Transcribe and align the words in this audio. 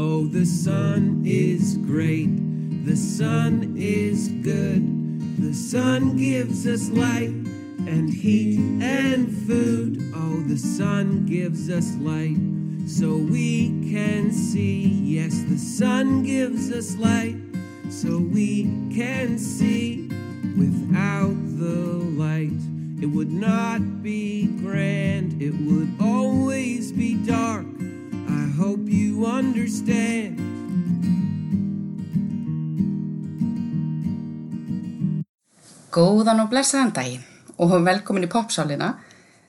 Oh, 0.00 0.26
the 0.26 0.46
sun 0.46 1.24
is 1.26 1.76
great, 1.78 2.30
the 2.84 2.94
sun 2.94 3.74
is 3.76 4.28
good. 4.28 5.42
The 5.42 5.52
sun 5.52 6.16
gives 6.16 6.68
us 6.68 6.88
light 6.90 7.30
and 7.30 8.08
heat 8.08 8.60
and 8.80 9.28
food. 9.48 10.00
Oh, 10.14 10.40
the 10.42 10.56
sun 10.56 11.26
gives 11.26 11.68
us 11.68 11.96
light 11.96 12.36
so 12.86 13.16
we 13.16 13.70
can 13.90 14.30
see. 14.30 14.84
Yes, 15.02 15.42
the 15.48 15.58
sun 15.58 16.22
gives 16.22 16.70
us 16.70 16.96
light 16.96 17.34
so 17.90 18.18
we 18.18 18.66
can 18.94 19.36
see. 19.36 20.06
Without 20.56 21.34
the 21.58 22.06
light, 22.14 22.60
it 23.02 23.06
would 23.06 23.32
not 23.32 24.00
be 24.00 24.46
grand, 24.62 25.42
it 25.42 25.54
would 25.62 25.92
always 26.00 26.92
be 26.92 27.16
dark. 27.16 27.66
I 28.28 28.46
hope 28.56 28.86
you 28.86 29.07
understand. 29.24 30.38
Góðan 35.94 36.44
og 36.44 36.50
blessaðan 36.52 36.92
daginn 36.94 37.24
og 37.58 37.72
velkomin 37.82 38.26
í 38.26 38.30
popsálina. 38.30 38.92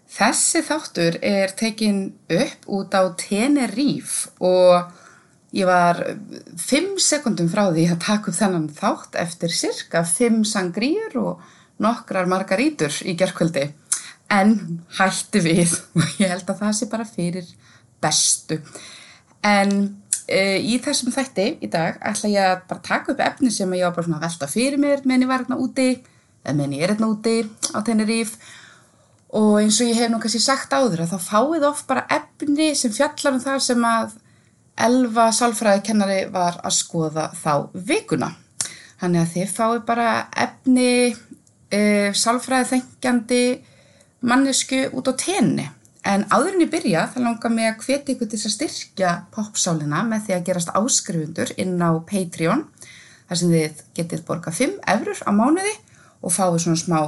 Þessi 0.10 0.64
þáttur 0.66 1.20
er 1.22 1.52
tekin 1.54 2.08
upp 2.34 2.66
út 2.74 2.96
á 2.98 3.06
Tenerife 3.20 4.32
og 4.42 4.90
ég 5.54 5.70
var 5.70 6.00
5 6.58 6.96
sekundum 7.04 7.50
frá 7.52 7.68
því 7.70 7.86
að 7.92 8.02
taka 8.08 8.32
upp 8.32 8.40
þennan 8.40 8.70
þátt 8.74 9.20
eftir 9.22 9.54
cirka 9.54 10.02
5 10.08 10.42
sangríur 10.50 11.20
og 11.22 11.44
nokkrar 11.84 12.30
margarítur 12.32 12.96
í 13.06 13.14
gerðkvöldi. 13.20 13.68
En 14.34 14.56
hætti 14.98 15.44
við 15.46 15.76
og 15.94 16.16
ég 16.24 16.34
held 16.34 16.50
að 16.50 16.64
það 16.64 16.80
sé 16.80 16.90
bara 16.90 17.06
fyrir 17.06 17.54
bestu. 18.02 18.58
En 19.48 19.76
uh, 19.80 20.58
í 20.60 20.80
þessum 20.84 21.14
þætti 21.16 21.50
í 21.64 21.72
dag 21.72 22.00
ætla 22.06 22.32
ég 22.32 22.54
að 22.54 22.64
bara 22.72 22.86
taka 22.86 23.14
upp 23.14 23.26
efni 23.26 23.52
sem 23.56 23.76
ég 23.78 23.88
var 23.88 23.98
bara 23.98 24.08
svona 24.08 24.22
að 24.22 24.28
velta 24.28 24.50
fyrir 24.52 24.80
mér 24.82 25.06
meðan 25.06 25.26
ég 25.26 25.32
var 25.32 25.44
hérna 25.44 25.60
úti 25.60 25.90
eða 26.44 26.56
meðan 26.56 26.78
ég 26.78 26.86
er 26.86 26.96
hérna 26.96 27.12
úti 27.14 27.36
á 27.76 27.80
Tenerife 27.86 28.56
og 29.40 29.60
eins 29.62 29.78
og 29.80 29.92
ég 29.92 30.00
hef 30.00 30.12
nú 30.12 30.20
kannski 30.22 30.42
sagt 30.42 30.74
áður 30.74 31.06
að 31.06 31.14
þá 31.14 31.28
fáið 31.28 31.70
oft 31.70 31.88
bara 31.90 32.08
efni 32.10 32.74
sem 32.76 32.94
fjallar 32.94 33.38
um 33.38 33.44
það 33.44 33.64
sem 33.68 33.86
að 33.86 34.18
Elva 34.80 35.26
sálfræðikennari 35.36 36.30
var 36.32 36.62
að 36.64 36.76
skoða 36.78 37.26
þá 37.36 37.68
vikuna. 37.74 38.30
Þannig 39.00 39.22
að 39.22 39.34
þið 39.34 39.50
fáið 39.52 39.82
bara 39.90 40.12
efni 40.46 40.92
uh, 41.12 42.16
sálfræði 42.16 42.70
þengjandi 42.70 43.42
mannesku 44.24 44.86
út 44.96 45.12
á 45.12 45.14
tenni. 45.20 45.68
En 46.08 46.24
áður 46.32 46.56
en 46.56 46.64
ég 46.64 46.72
byrja 46.72 47.08
þá 47.12 47.18
langar 47.26 47.52
mig 47.52 47.68
að 47.68 47.82
hveti 47.84 48.16
ykkur 48.16 48.30
til 48.32 48.40
að 48.40 48.54
styrkja 48.56 49.16
popsálina 49.34 50.04
með 50.08 50.28
því 50.28 50.36
að 50.36 50.46
gerast 50.48 50.72
áskrifundur 50.78 51.52
inn 51.60 51.76
á 51.84 51.92
Patreon 52.08 52.64
þar 53.28 53.42
sem 53.42 53.52
þið 53.54 53.82
getið 54.00 54.24
borga 54.30 54.54
5 54.56 54.78
eurur 54.94 55.20
á 55.28 55.32
mánuði 55.36 55.76
og 56.24 56.34
fáið 56.34 56.64
svona 56.64 56.80
smá 56.80 57.00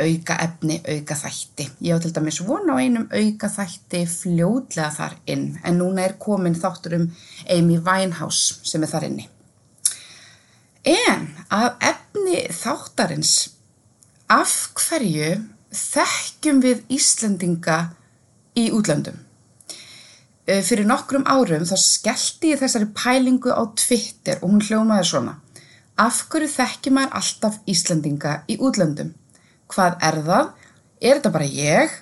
auka 0.00 0.36
efni, 0.40 0.78
auka 0.80 1.16
þætti. 1.18 1.66
Ég 1.84 1.96
á 1.96 1.98
til 2.00 2.12
dæmis 2.16 2.40
vona 2.46 2.78
á 2.78 2.80
einum 2.80 3.06
auka 3.12 3.50
þætti 3.52 4.02
fljóðlega 4.08 4.88
þar 4.96 5.16
inn 5.28 5.46
en 5.60 5.78
núna 5.80 6.06
er 6.06 6.16
komin 6.22 6.56
þáttur 6.56 6.96
um 6.96 7.06
Amy 7.50 7.76
Winehouse 7.76 8.60
sem 8.64 8.82
er 8.82 8.92
þar 8.92 9.08
inni. 9.10 9.28
En 10.88 11.28
að 11.52 11.70
efni 11.90 12.46
þáttarins 12.56 13.34
af 14.32 14.70
hverju 14.78 15.34
þekkjum 15.76 16.62
við 16.64 16.84
Íslendinga 16.96 17.80
í 18.66 18.72
útlöndum? 18.76 19.18
Eh, 20.46 20.62
Fyrir 20.66 20.86
nokkrum 20.88 21.26
árum 21.30 21.66
þá 21.68 21.76
skellti 21.78 22.52
ég 22.54 22.60
þessari 22.62 22.90
pælingu 22.96 23.52
á 23.54 23.62
Twitter 23.76 24.40
og 24.42 24.50
hún 24.50 24.64
hljómaði 24.64 25.06
svona. 25.06 25.36
Af 26.00 26.24
hverju 26.32 26.48
þekkjum 26.48 26.96
maður 26.96 27.18
alltaf 27.20 27.58
Íslendinga 27.68 28.36
í 28.48 28.56
útlöndum? 28.58 29.12
Hvað 29.70 29.98
er 30.08 30.22
það? 30.26 30.46
Er 31.00 31.18
þetta 31.18 31.32
bara 31.34 31.48
ég? 31.48 31.98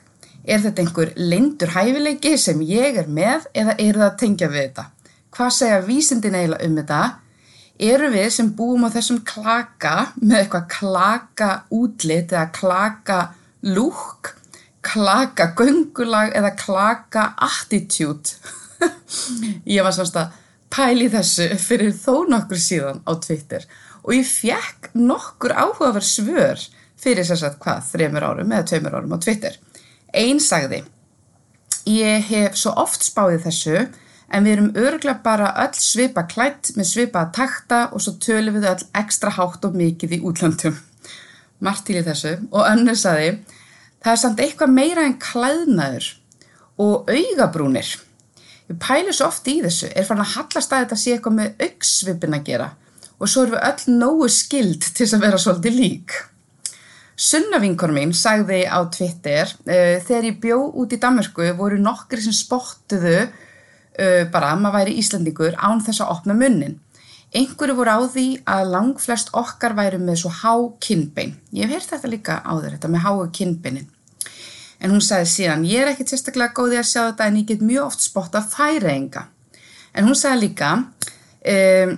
Er 0.49 0.63
þetta 0.65 0.83
einhver 0.85 1.11
leindur 1.19 1.75
hæfileiki 1.75 2.37
sem 2.41 2.61
ég 2.65 2.97
er 3.03 3.09
með 3.11 3.49
eða 3.53 3.75
er 3.77 3.99
það 3.99 4.07
að 4.07 4.19
tengja 4.23 4.49
við 4.53 4.63
þetta? 4.69 4.85
Hvað 5.35 5.51
segja 5.59 5.81
vísindin 5.85 6.39
eiginlega 6.39 6.69
um 6.69 6.79
þetta? 6.79 7.01
Eru 7.79 8.09
við 8.11 8.31
sem 8.35 8.49
búum 8.59 8.87
á 8.87 8.95
þessum 8.95 9.21
klaka 9.27 9.93
með 10.19 10.41
eitthvað 10.41 10.65
klaka 10.73 11.51
útlit 11.75 12.33
eða 12.33 12.49
klaka 12.55 13.19
lúk, 13.63 14.33
klaka 14.85 15.53
göngulag 15.59 16.35
eða 16.37 16.55
klaka 16.59 17.33
attitude? 17.49 18.39
ég 19.67 19.83
var 19.83 19.95
semst 19.95 20.17
að 20.19 20.35
pæli 20.73 21.09
þessu 21.13 21.49
fyrir 21.61 21.95
þó 21.97 22.27
nokkur 22.31 22.61
síðan 22.61 23.01
á 23.09 23.13
Twitter 23.19 23.65
og 24.05 24.15
ég 24.15 24.29
fekk 24.29 24.91
nokkur 24.97 25.55
áhugaverð 25.57 26.07
svör 26.07 26.67
fyrir 26.99 27.27
sér 27.27 27.41
satt 27.41 27.59
hvað, 27.63 27.85
þremur 27.93 28.27
árum 28.27 28.53
eða 28.53 28.67
tveimur 28.71 28.97
árum 28.99 29.15
á 29.15 29.19
Twitter. 29.23 29.57
Einn 30.15 30.41
sagði, 30.43 30.83
ég 31.89 32.27
hef 32.31 32.57
svo 32.59 32.75
oft 32.81 33.05
spáðið 33.07 33.45
þessu 33.47 33.77
en 34.29 34.45
við 34.45 34.55
erum 34.55 34.73
örgulega 34.77 35.23
bara 35.25 35.53
öll 35.65 35.77
svipa 35.79 36.25
klætt 36.29 36.73
með 36.77 36.91
svipa 36.91 37.23
að 37.25 37.35
takta 37.39 37.83
og 37.93 38.03
svo 38.05 38.17
tölum 38.23 38.59
við 38.59 38.69
öll 38.73 38.89
ekstra 39.03 39.33
hátt 39.37 39.65
og 39.69 39.77
mikið 39.79 40.19
í 40.19 40.23
útlandum. 40.27 40.77
Margt 41.65 41.87
til 41.89 42.01
í 42.01 42.05
þessu 42.07 42.35
og 42.51 42.67
önnur 42.67 42.99
sagði, 42.99 43.39
það 44.05 44.13
er 44.13 44.21
samt 44.23 44.43
eitthvað 44.43 44.75
meira 44.75 45.07
en 45.07 45.17
klæðnaður 45.23 46.11
og 46.79 47.11
augabrúnir. 47.11 47.95
Ég 48.69 48.77
pæli 48.83 49.15
svo 49.17 49.31
oft 49.31 49.49
í 49.49 49.59
þessu, 49.65 49.89
er 49.95 50.05
farin 50.07 50.27
að 50.27 50.35
hallast 50.37 50.73
að 50.73 50.85
þetta 50.85 51.01
sé 51.01 51.15
eitthvað 51.15 51.39
með 51.39 51.65
augsvipin 51.69 52.37
að 52.37 52.47
gera 52.51 52.69
og 53.19 53.31
svo 53.31 53.45
erum 53.45 53.57
við 53.57 53.65
öll 53.69 53.95
nógu 53.99 54.29
skild 54.31 54.85
til 54.85 55.05
þess 55.05 55.17
að 55.17 55.25
vera 55.27 55.41
svolítið 55.43 55.79
lík. 55.79 56.17
Sunna 57.19 57.59
vinkonum 57.59 57.97
mín 57.99 58.13
sagði 58.15 58.61
á 58.71 58.79
Twitter 58.95 59.51
uh, 59.51 59.97
þegar 60.07 60.29
ég 60.29 60.41
bjó 60.43 60.59
út 60.71 60.95
í 60.95 61.01
Danmarku 61.03 61.49
voru 61.59 61.81
nokkri 61.83 62.23
sem 62.23 62.37
spottuðu 62.37 63.17
uh, 63.25 64.23
bara 64.31 64.53
að 64.53 64.63
maður 64.63 64.77
væri 64.79 64.99
Íslandingur 65.03 65.59
án 65.59 65.83
þess 65.83 66.05
að 66.05 66.13
opna 66.15 66.39
munnin. 66.39 66.79
Einhverju 67.37 67.77
voru 67.77 67.93
á 67.93 68.01
því 68.09 68.27
að 68.49 68.71
langflest 68.73 69.31
okkar 69.37 69.75
væri 69.77 70.01
með 70.01 70.23
svo 70.23 70.31
há 70.33 70.53
kinnbein. 70.81 71.35
Ég 71.53 71.69
hef 71.69 71.75
heyrt 71.75 71.91
þetta 71.93 72.13
líka 72.13 72.39
áður, 72.41 72.77
þetta 72.77 72.93
með 72.95 73.05
háu 73.05 73.27
kinnbeinin. 73.37 73.89
En 74.79 74.95
hún 74.95 75.03
sagði 75.05 75.29
síðan, 75.33 75.67
ég 75.69 75.83
er 75.83 75.93
ekkert 75.93 76.15
sérstaklega 76.15 76.55
góði 76.57 76.79
að 76.79 76.89
sjá 76.89 77.01
þetta 77.03 77.27
en 77.27 77.39
ég 77.41 77.49
get 77.51 77.65
mjög 77.67 77.91
oft 77.91 78.05
spotta 78.07 78.43
færeinga. 78.47 79.27
En 79.93 80.09
hún 80.09 80.17
sagði 80.17 80.47
líka, 80.47 80.71
um, 81.53 81.95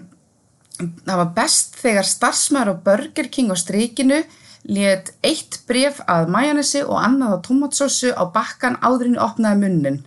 það 0.81 1.23
var 1.23 1.33
best 1.37 1.79
þegar 1.79 2.09
starfsmæður 2.09 2.73
á 2.73 2.83
Burger 2.89 3.31
King 3.31 3.53
á 3.53 3.57
strikinu 3.61 4.23
let 4.65 5.13
eitt 5.25 5.61
bref 5.69 6.01
að 6.11 6.31
majónesi 6.33 6.83
og 6.85 6.99
annað 7.01 7.37
á 7.37 7.39
tomatsósu 7.47 8.13
á 8.13 8.25
bakkan 8.33 8.81
áðurinn 8.83 9.21
opnaði 9.21 9.63
munnin. 9.63 10.01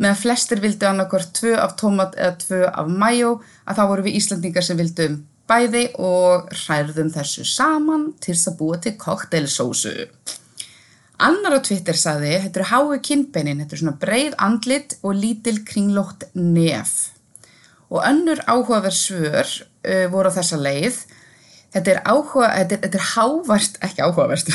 Meðan 0.00 0.16
flestir 0.16 0.62
vildu 0.62 0.88
annarkvort 0.88 1.34
tvö 1.36 1.56
af 1.60 1.76
tomat 1.80 2.16
eða 2.16 2.36
tvö 2.40 2.60
af 2.68 2.88
majó 2.88 3.34
að 3.68 3.80
þá 3.80 3.82
voru 3.90 4.06
við 4.06 4.16
Íslandingar 4.20 4.64
sem 4.64 4.80
vildum 4.80 5.18
bæði 5.50 5.84
og 6.00 6.50
hærðum 6.64 7.10
þessu 7.12 7.44
saman 7.44 8.10
til 8.22 8.32
þess 8.32 8.50
að 8.52 8.58
búa 8.60 8.80
til 8.80 8.94
kokteilsósu. 9.00 9.94
Annar 11.20 11.58
á 11.58 11.60
Twitter 11.60 11.98
saði, 12.00 12.32
þetta 12.46 12.62
eru 12.62 12.68
hái 12.70 13.00
kinnbeinin, 13.04 13.60
þetta 13.60 13.76
eru 13.76 13.82
svona 13.82 14.00
breið 14.00 14.36
andlit 14.40 14.94
og 15.02 15.18
lítil 15.18 15.58
kringlótt 15.68 16.30
nef. 16.38 17.10
Og 17.92 18.00
önnur 18.06 18.40
áhugaverð 18.46 18.96
svör 18.96 19.50
uh, 19.50 20.06
voru 20.12 20.32
á 20.32 20.36
þessa 20.38 20.56
leið, 20.62 21.02
Þetta 21.70 21.92
er, 21.92 21.98
áhuga, 22.02 22.48
þetta, 22.50 22.74
er, 22.74 22.80
þetta 22.84 22.98
er 22.98 23.08
hávært, 23.12 23.76
ekki 23.86 24.02
áhugaverst, 24.02 24.48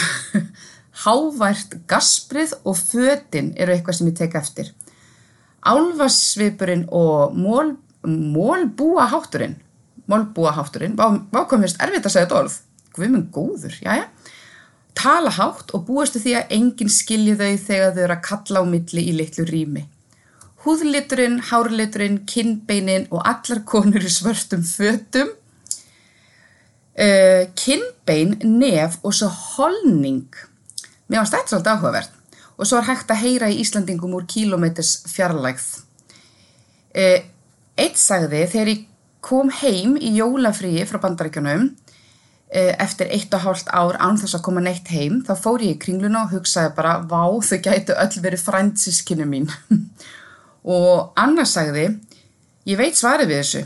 hávært 1.05 1.77
gasprið 1.87 2.55
og 2.67 2.75
fötin 2.79 3.53
eru 3.55 3.75
eitthvað 3.75 3.99
sem 3.99 4.09
ég 4.09 4.17
tek 4.19 4.35
eftir. 4.39 4.73
Álfassvipurinn 5.65 6.85
og 6.93 7.33
mól, 7.37 7.73
mólbúahátturinn, 8.05 9.55
mólbúahátturinn, 10.11 10.97
hvað 10.97 11.47
komist 11.49 11.81
erfitt 11.81 12.05
að 12.05 12.13
segja 12.13 12.27
þetta 12.27 12.41
orð? 12.43 12.57
Guðmund 12.95 13.31
góður, 13.33 13.75
jájá. 13.81 14.05
Tala 14.95 15.31
hátt 15.35 15.73
og 15.75 15.83
búastu 15.89 16.21
því 16.23 16.37
að 16.39 16.53
enginn 16.55 16.91
skilji 16.93 17.35
þau 17.35 17.57
þegar 17.65 17.95
þau 17.95 18.03
eru 18.05 18.15
að 18.15 18.25
kalla 18.29 18.61
á 18.61 18.65
milli 18.69 19.03
í 19.09 19.15
litlu 19.17 19.43
rými. 19.49 19.83
Húðliturinn, 20.65 21.41
hárliturinn, 21.49 22.21
kinnbeinin 22.29 23.09
og 23.11 23.25
allar 23.27 23.61
konur 23.67 24.05
í 24.05 24.11
svörstum 24.11 24.63
fötum 24.65 25.33
uh, 26.95 27.43
kinnbein, 27.59 28.37
nef 28.45 28.97
og 29.03 29.13
svo 29.17 29.29
holning. 29.33 30.29
Mér 31.09 31.21
varst 31.21 31.35
þetta 31.35 31.51
svolítið 31.51 31.73
áhugavert 31.75 32.14
og 32.55 32.67
svo 32.67 32.79
er 32.79 32.89
hægt 32.89 33.11
að 33.11 33.21
heyra 33.23 33.49
í 33.51 33.59
Íslandingum 33.63 34.15
úr 34.17 34.27
kílometers 34.29 34.97
fjarlægð. 35.11 35.65
Uh, 36.95 37.19
eitt 37.75 37.99
sagði 37.99 38.45
þegar 38.51 38.71
ég 38.71 38.85
kom 39.25 39.49
heim 39.61 39.97
í 39.97 40.13
jólafríi 40.15 40.85
frá 40.87 41.01
bandaríkjunum 41.03 41.67
uh, 41.67 42.73
eftir 42.79 43.11
eitt 43.11 43.33
og 43.35 43.43
hálft 43.43 43.71
ár 43.73 43.99
án 43.99 44.19
þess 44.21 44.37
að 44.37 44.45
koma 44.47 44.63
neitt 44.63 44.91
heim 44.93 45.19
þá 45.27 45.33
fór 45.35 45.65
ég 45.65 45.75
í 45.75 45.81
kringluna 45.81 46.23
og 46.23 46.35
hugsaði 46.37 46.75
bara 46.77 46.99
vá 47.03 47.27
þau 47.43 47.59
gætu 47.59 47.97
öll 47.99 48.21
verið 48.23 48.45
frændsískinu 48.47 49.27
mín 49.27 49.49
og 50.77 51.11
annars 51.19 51.57
sagði 51.57 51.89
Ég 52.65 52.79
veit 52.79 52.97
svarið 52.97 53.29
við 53.29 53.37
þessu. 53.43 53.59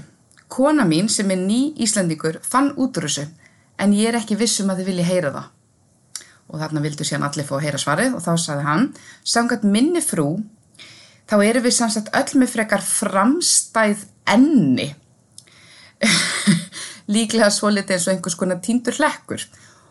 Kona 0.51 0.83
mín 0.83 1.07
sem 1.07 1.29
er 1.31 1.39
ný 1.39 1.59
Íslandingur 1.79 2.41
fann 2.43 2.73
út 2.75 2.97
úr 2.99 3.05
þessu 3.07 3.29
en 3.79 3.93
ég 3.95 4.09
er 4.09 4.17
ekki 4.19 4.35
vissum 4.35 4.71
að 4.73 4.81
þið 4.81 4.89
vilji 4.89 5.05
heyra 5.07 5.29
það. 5.31 5.45
Og 6.49 6.61
þarna 6.61 6.81
vildu 6.83 7.05
síðan 7.05 7.27
allir 7.27 7.45
fá 7.45 7.55
að 7.59 7.65
heyra 7.67 7.81
svarið 7.81 8.15
og 8.17 8.23
þá 8.25 8.31
sagði 8.41 8.65
hann, 8.65 8.87
samkvæmt 9.27 9.67
minni 9.69 10.01
frú, 10.01 10.27
þá 11.29 11.35
erum 11.45 11.65
við 11.65 11.75
samsagt 11.77 12.11
öll 12.17 12.41
með 12.41 12.53
frekar 12.55 12.85
framstæð 12.85 14.07
enni. 14.33 14.89
Líklega 17.13 17.49
svo 17.53 17.71
litið 17.73 17.97
eins 17.97 18.07
og 18.07 18.13
einhvers 18.15 18.37
konar 18.39 18.61
tíndur 18.65 18.97
hlekkur. 18.97 19.45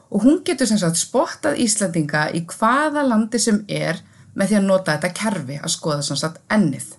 Og 0.08 0.25
hún 0.25 0.40
getur 0.46 0.70
samsagt 0.70 0.99
spottað 0.99 1.58
Íslandinga 1.62 2.28
í 2.34 2.44
hvaða 2.49 3.05
landi 3.06 3.40
sem 3.43 3.60
er 3.69 4.00
með 4.38 4.52
því 4.52 4.58
að 4.58 4.69
nota 4.69 4.96
þetta 4.96 5.14
kerfi 5.19 5.58
að 5.60 5.75
skoða 5.75 6.06
samsagt 6.06 6.40
ennið. 6.55 6.94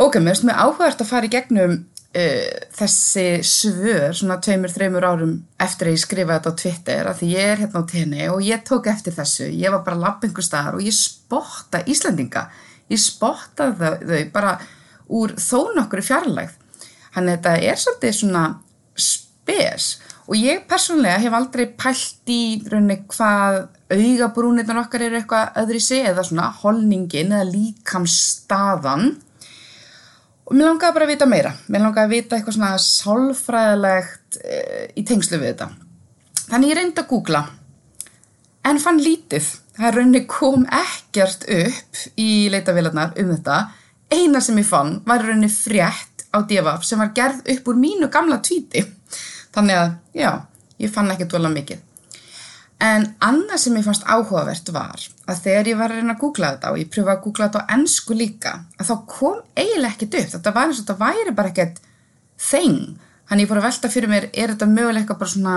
Ok, 0.00 0.20
mér 0.20 0.34
finnst 0.34 0.46
mér 0.48 0.60
áhugavert 0.62 1.02
að 1.02 1.10
fara 1.10 1.28
í 1.28 1.32
gegnum 1.32 1.80
uh, 2.16 2.58
þessi 2.76 3.26
svör 3.46 4.16
svona 4.16 4.38
tveimur, 4.42 4.72
þreimur 4.72 5.06
árum 5.06 5.36
eftir 5.60 5.90
að 5.90 5.96
ég 5.96 6.02
skrifa 6.04 6.38
þetta 6.38 6.52
á 6.52 6.60
Twitter 6.62 7.10
að 7.10 7.20
því 7.20 7.30
ég 7.34 7.52
er 7.52 7.62
hérna 7.64 7.82
á 7.82 7.90
tenni 7.92 8.28
og 8.32 8.42
ég 8.46 8.64
tók 8.66 8.90
eftir 8.90 9.16
þessu, 9.16 9.48
ég 9.50 9.74
var 9.74 9.84
bara 9.86 10.02
lapp 10.04 10.26
einhver 10.26 10.46
staðar 10.46 10.78
og 10.78 10.84
ég 10.86 10.96
spotta 10.96 11.82
Íslandinga, 11.86 12.46
ég 12.90 13.00
spotta 13.02 13.70
þau, 13.76 14.20
bara 14.34 14.58
úr 15.10 15.34
þó 15.38 15.72
nokkru 15.76 16.04
fjarlægð. 16.06 16.56
Að 17.18 17.32
þetta 17.32 17.56
er 17.66 17.78
svolítið 17.80 18.16
svona 18.20 18.44
spes 18.94 19.96
og 20.30 20.38
ég 20.38 20.62
persónlega 20.70 21.18
hef 21.24 21.34
aldrei 21.34 21.64
pælt 21.74 22.30
í 22.30 22.42
rauninni 22.70 23.00
hvað 23.10 23.64
augabrúnirnar 23.90 24.84
okkar 24.84 25.08
eru 25.08 25.18
eitthvað 25.18 25.58
öðri 25.64 25.80
sig 25.82 26.06
eða 26.06 26.22
svona 26.26 26.46
holningin 26.60 27.34
eða 27.34 27.48
líkamstaðan 27.50 29.16
og 30.50 30.56
mér 30.56 30.66
langaði 30.66 30.96
bara 30.96 31.06
að 31.06 31.14
vita 31.14 31.30
meira. 31.30 31.54
Mér 31.70 31.84
langaði 31.86 32.08
að 32.08 32.14
vita 32.16 32.36
eitthvað 32.36 32.56
svona 32.58 32.74
sálfræðilegt 32.84 34.38
e, 34.42 34.60
í 34.98 35.06
tengslu 35.06 35.38
við 35.38 35.52
þetta. 35.52 35.70
Þannig 36.50 36.72
ég 36.72 36.80
reyndi 36.80 37.04
að 37.04 37.10
googla 37.14 37.44
en 38.66 38.82
fann 38.82 39.00
lítið. 39.00 39.52
Það 39.80 39.96
raunni 39.96 40.24
kom 40.28 40.66
ekkert 40.66 41.46
upp 41.48 42.04
í 42.20 42.30
leitavélarnar 42.52 43.14
um 43.22 43.30
þetta. 43.32 43.60
Eina 44.10 44.42
sem 44.42 44.58
ég 44.58 44.66
fann 44.66 44.98
var 45.06 45.22
raunni 45.24 45.48
frétt 45.54 46.10
á 46.30 46.38
divaf 46.46 46.84
sem 46.86 46.98
var 46.98 47.12
gerð 47.14 47.42
upp 47.54 47.68
úr 47.68 47.78
mínu 47.78 48.08
gamla 48.12 48.38
tvíti 48.42 48.84
þannig 49.54 49.76
að 49.76 49.94
já, 50.14 50.30
ég 50.78 50.92
fann 50.94 51.10
ekki 51.10 51.26
dvola 51.30 51.50
mikið 51.52 51.82
En 52.80 53.04
annað 53.20 53.60
sem 53.60 53.74
ég 53.76 53.84
fannst 53.84 54.06
áhugavert 54.08 54.70
var 54.72 55.02
að 55.28 55.40
þegar 55.44 55.68
ég 55.68 55.76
var 55.76 55.92
að 55.92 56.00
reyna 56.00 56.14
að 56.14 56.22
googla 56.22 56.52
þetta 56.54 56.70
og 56.72 56.78
ég 56.80 56.90
pröfa 56.94 57.12
að 57.12 57.22
googla 57.26 57.48
þetta 57.48 57.60
á 57.60 57.72
ennsku 57.76 58.16
líka 58.16 58.52
að 58.80 58.88
þá 58.88 58.94
kom 59.10 59.40
eiginlega 59.52 59.90
ekkert 59.92 60.16
upp. 60.20 60.30
Þetta 60.34 60.52
var 60.56 60.68
eins 60.70 60.78
og 60.80 60.86
þetta 60.86 61.00
væri 61.02 61.34
bara 61.36 61.50
ekkert 61.52 61.82
þeng. 62.40 62.78
Þannig 63.28 63.44
ég 63.44 63.50
fór 63.50 63.60
að 63.60 63.66
velta 63.68 63.90
fyrir 63.92 64.10
mér, 64.10 64.26
er 64.32 64.54
þetta 64.54 64.68
möguleika 64.70 65.16
bara 65.20 65.32
svona 65.34 65.56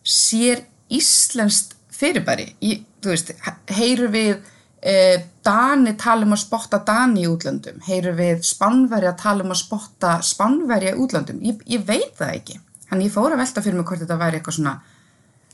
sér 0.00 0.62
íslenskt 0.88 1.76
fyrirbæri? 2.00 2.46
Ég, 2.64 2.86
þú 3.04 3.12
veist, 3.12 3.34
heyru 3.76 4.08
við 4.14 4.32
eh, 4.80 5.26
Dani 5.44 5.92
tala 6.00 6.24
um 6.24 6.32
að 6.34 6.42
spotta 6.46 6.80
Dani 6.88 7.26
í 7.26 7.28
útlöndum? 7.28 7.82
Heyru 7.84 8.14
við 8.16 8.40
Spánveri 8.48 9.10
að 9.10 9.20
tala 9.26 9.44
um 9.44 9.52
að 9.52 9.60
spotta 9.60 10.16
Spánveri 10.24 10.94
í 10.94 10.96
útlöndum? 10.96 11.44
Ég, 11.44 11.60
ég 11.68 11.84
veit 11.84 12.16
það 12.16 12.34
ekki. 12.38 12.58
Þannig 12.88 13.10
ég 13.10 13.14
fór 13.14 13.36
að 13.36 13.44
velta 13.44 13.64
fyrir 13.64 13.78
mér 13.78 13.88
hvort 13.92 14.02
þetta 14.06 14.18
væri 14.24 14.40
eitthvað 14.40 14.56
svona 14.56 14.74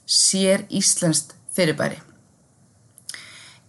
sér 0.06 0.66
íslenskt 0.70 1.34
fyrirbæri. 1.54 1.98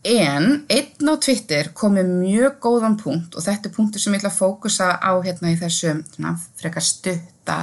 En 0.07 0.65
einn 0.69 1.09
á 1.09 1.15
Twitter 1.19 1.71
kom 1.75 1.97
með 1.97 2.11
mjög 2.21 2.59
góðan 2.63 2.95
punkt 3.01 3.35
og 3.35 3.43
þetta 3.43 3.67
er 3.67 3.75
punktur 3.75 4.01
sem 4.01 4.13
ég 4.13 4.21
ætla 4.21 4.31
að 4.31 4.37
fókusa 4.39 4.91
á 5.01 5.11
hérna 5.25 5.51
í 5.51 5.57
þessu 5.59 5.97
frekar 6.59 6.85
stutta 6.85 7.57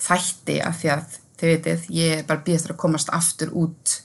þætti 0.00 0.60
af 0.64 0.78
því 0.80 0.92
að 0.94 1.18
þið 1.40 1.50
veitir 1.50 1.84
ég 1.96 2.14
er 2.20 2.24
bara 2.28 2.44
býðast 2.46 2.70
að 2.70 2.80
komast 2.80 3.12
aftur 3.12 3.52
út 3.52 3.96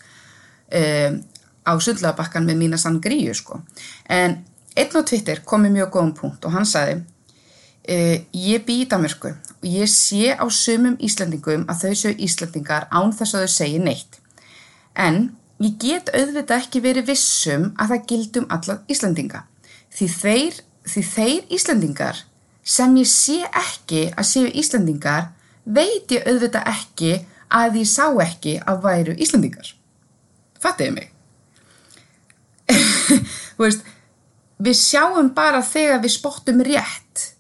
um, 0.76 1.22
á 1.66 1.74
sundlagabakkan 1.80 2.48
með 2.48 2.60
mína 2.64 2.80
sann 2.82 3.00
gríu 3.04 3.34
sko. 3.38 3.62
En 4.10 4.42
einn 4.76 5.00
á 5.00 5.02
Twitter 5.08 5.44
kom 5.46 5.64
með 5.64 5.78
mjög 5.80 5.94
góðan 5.96 6.16
punkt 6.20 6.46
og 6.50 6.58
hann 6.58 6.68
sagði 6.68 7.04
uh, 7.90 8.18
ég 8.34 8.66
bý 8.68 8.82
í 8.84 8.90
Damörku 8.90 9.32
og 9.32 9.66
ég 9.70 9.90
sé 9.92 10.36
á 10.36 10.46
sumum 10.50 10.98
Íslandingum 11.00 11.66
að 11.72 11.86
þau 11.86 11.96
séu 12.02 12.14
Íslandingar 12.28 12.88
án 12.92 13.14
þess 13.16 13.38
að 13.38 13.46
þau 13.46 13.54
segi 13.56 13.82
neitt. 13.82 14.20
En 14.96 15.36
ég 15.64 15.78
get 15.82 16.12
auðvitað 16.14 16.62
ekki 16.62 16.84
verið 16.84 17.10
vissum 17.12 17.72
að 17.80 17.94
það 17.94 18.08
gildum 18.12 18.48
alla 18.54 18.80
Íslandinga. 18.92 19.46
Því 19.96 20.08
þeir, 20.20 20.60
því 20.86 21.06
þeir 21.14 21.56
Íslandingar 21.58 22.22
sem 22.66 22.98
ég 22.98 23.10
sé 23.10 23.40
ekki 23.46 24.08
að 24.12 24.30
séu 24.32 24.52
Íslandingar 24.52 25.32
veit 25.66 26.12
ég 26.14 26.26
auðvitað 26.26 26.70
ekki 26.74 27.12
að 27.56 27.82
ég 27.82 27.90
sá 27.90 28.08
ekki 28.24 28.58
að 28.66 28.82
væru 28.86 29.18
Íslandingar. 29.22 29.70
Fattiði 30.62 30.96
mig? 30.96 31.12
veist, 33.62 33.86
við 34.58 34.78
sjáum 34.80 35.30
bara 35.36 35.62
þegar 35.66 36.02
við 36.04 36.16
spottum 36.18 36.64
rétt. 36.66 37.35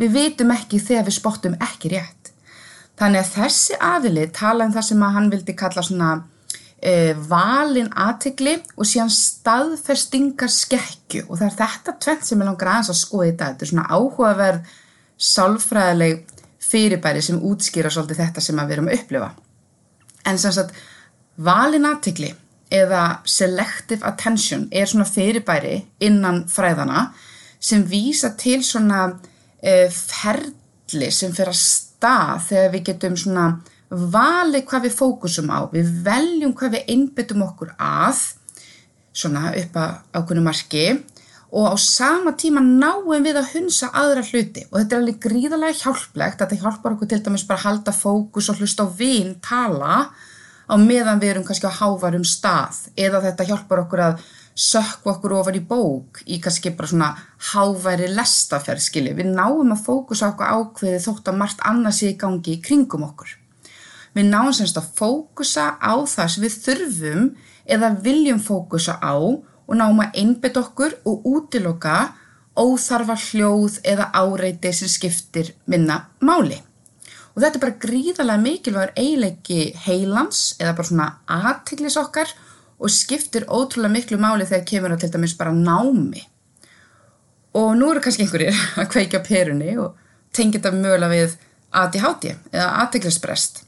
Við 0.00 0.16
veitum 0.16 0.52
ekki 0.54 0.80
þegar 0.80 1.06
við 1.08 1.16
spottum 1.18 1.56
ekki 1.60 1.92
rétt. 1.92 2.32
Þannig 3.00 3.22
að 3.22 3.32
þessi 3.36 3.78
aðili 3.80 4.26
tala 4.36 4.66
um 4.66 4.74
það 4.74 4.86
sem 4.90 5.02
að 5.04 5.16
hann 5.16 5.30
vildi 5.32 5.56
kalla 5.56 5.84
svona 5.84 6.10
e, 6.80 7.14
valin 7.28 7.88
aðtegli 7.96 8.58
og 8.76 8.88
síðan 8.88 9.12
staðferstingar 9.14 10.52
skekju 10.52 11.26
og 11.26 11.40
það 11.40 11.46
er 11.46 11.56
þetta 11.62 11.96
tvent 12.04 12.28
sem 12.28 12.42
ég 12.42 12.48
langar 12.48 12.72
aðeins 12.72 12.92
að 12.92 13.00
skoða 13.00 13.30
dag. 13.30 13.54
Þetta 13.54 13.66
er 13.66 13.72
svona 13.72 13.88
áhugaverð 13.88 14.74
sálfræðileg 15.30 16.36
fyrirbæri 16.70 17.24
sem 17.24 17.40
útskýra 17.50 17.92
svolítið 17.92 18.22
þetta 18.24 18.44
sem 18.44 18.60
við 18.60 18.76
erum 18.76 18.90
að 18.90 19.00
upplifa. 19.00 19.30
En 20.28 20.38
sem 20.40 20.54
sagt, 20.54 20.76
valin 21.40 21.88
aðtegli 21.88 22.34
eða 22.70 23.02
selective 23.28 24.06
attention 24.06 24.68
er 24.70 24.88
svona 24.88 25.08
fyrirbæri 25.08 25.80
innan 26.04 26.44
fræðana 26.48 27.10
sem 27.60 27.82
vísa 27.88 28.30
til 28.38 28.60
svona 28.64 29.08
ferli 29.94 31.10
sem 31.12 31.34
fer 31.36 31.50
að 31.52 31.60
stað 31.60 32.48
þegar 32.48 32.74
við 32.74 32.84
getum 32.90 33.16
svona 33.20 33.46
valið 33.90 34.66
hvað 34.70 34.84
við 34.86 34.96
fókusum 34.96 35.50
á, 35.50 35.66
við 35.72 35.88
veljum 36.04 36.54
hvað 36.56 36.76
við 36.76 36.92
einbyttum 36.94 37.42
okkur 37.44 37.72
að, 37.76 38.20
svona 39.12 39.50
upp 39.58 39.80
að 39.80 39.96
ákveðinu 40.14 40.46
marki 40.46 40.84
og 41.50 41.74
á 41.74 41.76
sama 41.82 42.32
tíma 42.38 42.62
náum 42.62 43.24
við 43.24 43.40
að 43.40 43.48
hunsa 43.56 43.90
aðra 43.90 44.22
hluti. 44.22 44.62
Og 44.70 44.76
þetta 44.78 44.96
er 44.96 45.00
alveg 45.00 45.16
gríðarlega 45.24 45.78
hjálplegt, 45.80 46.38
þetta 46.38 46.58
hjálpar 46.62 46.94
okkur 46.94 47.10
til 47.10 47.22
dæmis 47.26 47.46
bara 47.48 47.58
að 47.58 47.66
halda 47.66 47.94
fókus 47.94 48.50
og 48.52 48.60
hlusta 48.60 48.86
á 48.86 48.88
vinn 48.94 49.34
tala 49.42 49.96
á 50.70 50.74
meðan 50.78 51.18
við 51.18 51.32
erum 51.32 51.46
kannski 51.48 51.66
á 51.66 51.78
hávarum 51.80 52.22
stað. 52.22 52.84
Eða 52.94 53.24
þetta 53.26 53.48
hjálpar 53.50 53.82
okkur 53.82 54.04
að 54.06 54.22
sökku 54.54 55.10
okkur 55.12 55.36
ofar 55.38 55.56
í 55.56 55.62
bók 55.64 56.22
í 56.26 56.40
kannski 56.42 56.72
bara 56.76 56.90
svona 56.90 57.10
háværi 57.50 58.08
lestaferð, 58.12 58.82
skilji. 58.84 59.14
Við 59.16 59.30
náum 59.36 59.72
að 59.74 59.84
fókusa 59.86 60.32
okkur 60.32 60.50
ákveði 60.56 61.02
þótt 61.06 61.30
að 61.30 61.38
margt 61.40 61.62
annars 61.66 62.02
í 62.04 62.14
gangi 62.20 62.56
í 62.56 62.62
kringum 62.64 63.06
okkur. 63.06 63.36
Við 64.16 64.26
náum 64.26 64.52
semst 64.56 64.78
að 64.80 64.90
fókusa 64.98 65.76
á 65.78 65.94
það 66.02 66.32
sem 66.34 66.44
við 66.44 66.56
þurfum 66.64 67.28
eða 67.70 67.92
viljum 68.02 68.40
fókusa 68.42 68.98
á 68.98 69.14
og 69.14 69.76
náum 69.78 70.02
að 70.02 70.18
einbet 70.18 70.58
okkur 70.58 70.98
og 71.06 71.28
útiloka 71.30 72.10
óþarfa 72.58 73.16
hljóð 73.30 73.78
eða 73.86 74.10
áreiti 74.18 74.72
sem 74.74 74.90
skiptir 74.90 75.54
minna 75.70 76.02
máli. 76.18 76.58
Og 77.30 77.44
þetta 77.44 77.56
er 77.56 77.62
bara 77.62 77.80
gríðarlega 77.84 78.42
mikilvægur 78.42 78.96
eiginleiki 78.98 79.60
heilans 79.86 80.56
eða 80.58 80.74
bara 80.74 80.88
svona 80.88 81.10
aðtiklis 81.30 81.98
okkar 82.00 82.32
og 82.34 82.49
skiptir 82.88 83.44
ótrúlega 83.44 83.92
miklu 83.92 84.18
máli 84.20 84.46
þegar 84.48 84.64
kemur 84.70 84.94
að 84.94 85.02
til 85.04 85.12
dæmis 85.12 85.36
bara 85.36 85.52
námi. 85.52 86.22
Og 87.60 87.74
nú 87.76 87.90
eru 87.92 88.00
kannski 88.00 88.24
einhverjir 88.24 88.56
að 88.80 88.88
kveika 88.94 89.20
perunni 89.26 89.76
og 89.76 89.98
tengja 90.32 90.60
þetta 90.60 90.76
mögulega 90.78 91.12
við 91.12 91.36
ADHD 91.70 92.32
eða 92.50 92.70
aðtiklisbrest 92.84 93.64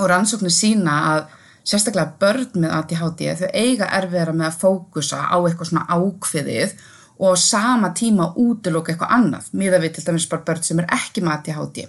og 0.00 0.08
rannsóknir 0.08 0.52
sína 0.54 0.94
að 1.10 1.36
sérstaklega 1.68 2.16
börn 2.20 2.62
með 2.62 2.74
ADHD 2.78 3.26
þau 3.40 3.48
eiga 3.52 3.88
erfiðara 3.98 4.34
með 4.36 4.48
að 4.48 4.60
fókusa 4.62 5.26
á 5.28 5.36
eitthvað 5.36 5.70
svona 5.72 5.86
ákveðið 5.90 6.74
og 7.20 7.36
á 7.36 7.42
sama 7.42 7.90
tíma 7.96 8.30
útiloka 8.40 8.94
eitthvað 8.94 9.16
annað 9.16 9.50
miða 9.52 9.80
við 9.82 9.98
til 9.98 10.06
dæmis 10.06 10.28
bara 10.30 10.46
börn 10.46 10.64
sem 10.64 10.80
er 10.80 10.88
ekki 10.96 11.24
með 11.24 11.36
ADHD. 11.36 11.82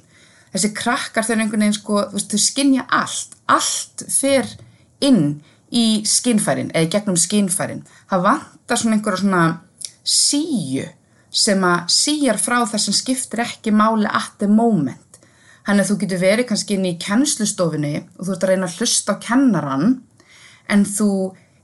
Þessi 0.51 0.74
krakkar 0.75 1.24
þau 1.24 1.33
er 1.36 1.43
einhvern 1.45 1.63
veginn 1.63 1.77
sko, 1.77 2.01
þau 2.12 2.41
skinja 2.43 2.83
allt, 2.91 3.38
allt 3.48 4.03
fer 4.12 4.50
inn 5.00 5.39
í 5.71 6.01
skinnfærin 6.07 6.73
eða 6.75 6.91
gegnum 6.95 7.19
skinnfærin. 7.19 7.85
Það 8.09 8.25
vantar 8.27 8.81
svona 8.81 8.97
einhverja 8.97 9.23
svona 9.23 9.43
síu 10.03 10.87
sem 11.31 11.63
að 11.63 11.87
síjar 11.95 12.39
frá 12.41 12.59
það 12.65 12.83
sem 12.85 12.97
skiptir 12.97 13.45
ekki 13.45 13.71
máli 13.71 14.09
at 14.09 14.35
the 14.39 14.49
moment 14.51 15.11
Þannig 15.65 15.83
að 15.83 15.89
þú 15.91 15.97
getur 16.01 16.21
verið 16.21 16.47
kannski 16.49 16.77
inn 16.77 16.87
í 16.89 16.97
kennslustofinni 17.01 17.93
og 18.01 18.25
þú 18.25 18.33
ert 18.33 18.45
að 18.45 18.51
reyna 18.51 18.67
að 18.69 18.77
hlusta 18.81 19.13
á 19.13 19.21
kennaran 19.21 19.91
en 20.73 20.85
þú 20.89 21.09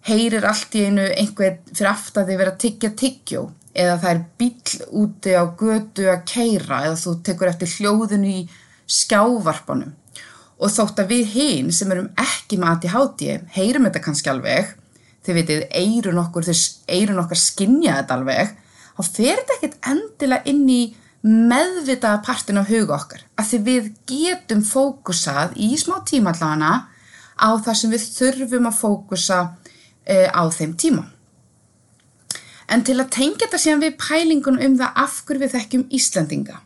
heyrir 0.07 0.45
allt 0.47 0.77
í 0.77 0.83
einu 0.85 1.07
einhver 1.09 1.57
fyrir 1.71 1.89
aftur 1.89 2.21
að 2.21 2.29
þið 2.31 2.41
vera 2.41 2.53
að 2.53 2.61
tyggja 2.63 2.91
tyggjó 3.01 3.41
eða 3.77 3.97
það 4.03 4.11
er 4.11 4.21
bíl 4.39 4.85
úti 5.01 5.33
á 5.33 5.43
götu 5.59 6.07
að 6.13 6.23
keira 6.29 6.81
eða 6.85 6.99
þú 7.01 7.15
tekur 7.25 7.51
eftir 7.51 7.73
hljóðinu 7.73 8.31
í 8.31 8.43
skjávarpanum 8.97 9.95
og 10.57 10.73
þótt 10.73 11.01
að 11.03 11.11
við 11.13 11.33
hinn 11.35 11.71
sem 11.75 11.91
erum 11.93 12.09
ekki 12.17 12.59
með 12.59 12.75
ADHD 12.75 13.25
heyrum 13.57 13.87
þetta 13.87 14.03
kannski 14.05 14.31
alveg 14.31 14.71
þið 15.27 15.37
vitið, 15.41 15.65
eirun 15.75 16.21
okkur, 16.21 16.47
eirun 16.87 17.21
okkar 17.21 17.41
skinja 17.41 17.99
þetta 17.99 18.17
alveg 18.17 18.55
þá 18.97 19.01
fer 19.05 19.41
þetta 19.41 19.57
ekkert 19.57 19.91
endilega 19.91 20.49
inn 20.49 20.63
í 20.71 20.81
meðvitaða 21.27 22.21
partin 22.25 22.61
af 22.61 22.69
huga 22.71 22.97
okkar 22.97 23.25
að 23.37 23.49
því 23.51 23.59
við 23.67 23.89
getum 24.09 24.63
fókusað 24.65 25.57
í 25.61 25.73
smá 25.79 25.99
tíma 26.07 26.33
allavega 26.33 26.87
á 27.37 27.49
það 27.61 27.79
sem 27.81 27.93
við 27.93 28.07
þurfum 28.15 28.69
að 28.69 28.79
fókusa 28.79 29.39
uh, 29.43 30.29
á 30.33 30.43
þeim 30.49 30.73
tíma. 30.79 31.03
En 32.67 32.83
til 32.83 32.97
að 32.99 33.11
tengja 33.15 33.45
þetta 33.45 33.59
síðan 33.61 33.83
við 33.85 33.99
pælingun 34.01 34.61
um 34.63 34.77
það 34.79 35.03
af 35.03 35.19
hverju 35.27 35.43
við 35.43 35.53
þekkjum 35.53 35.85
Íslandinga 35.99 36.57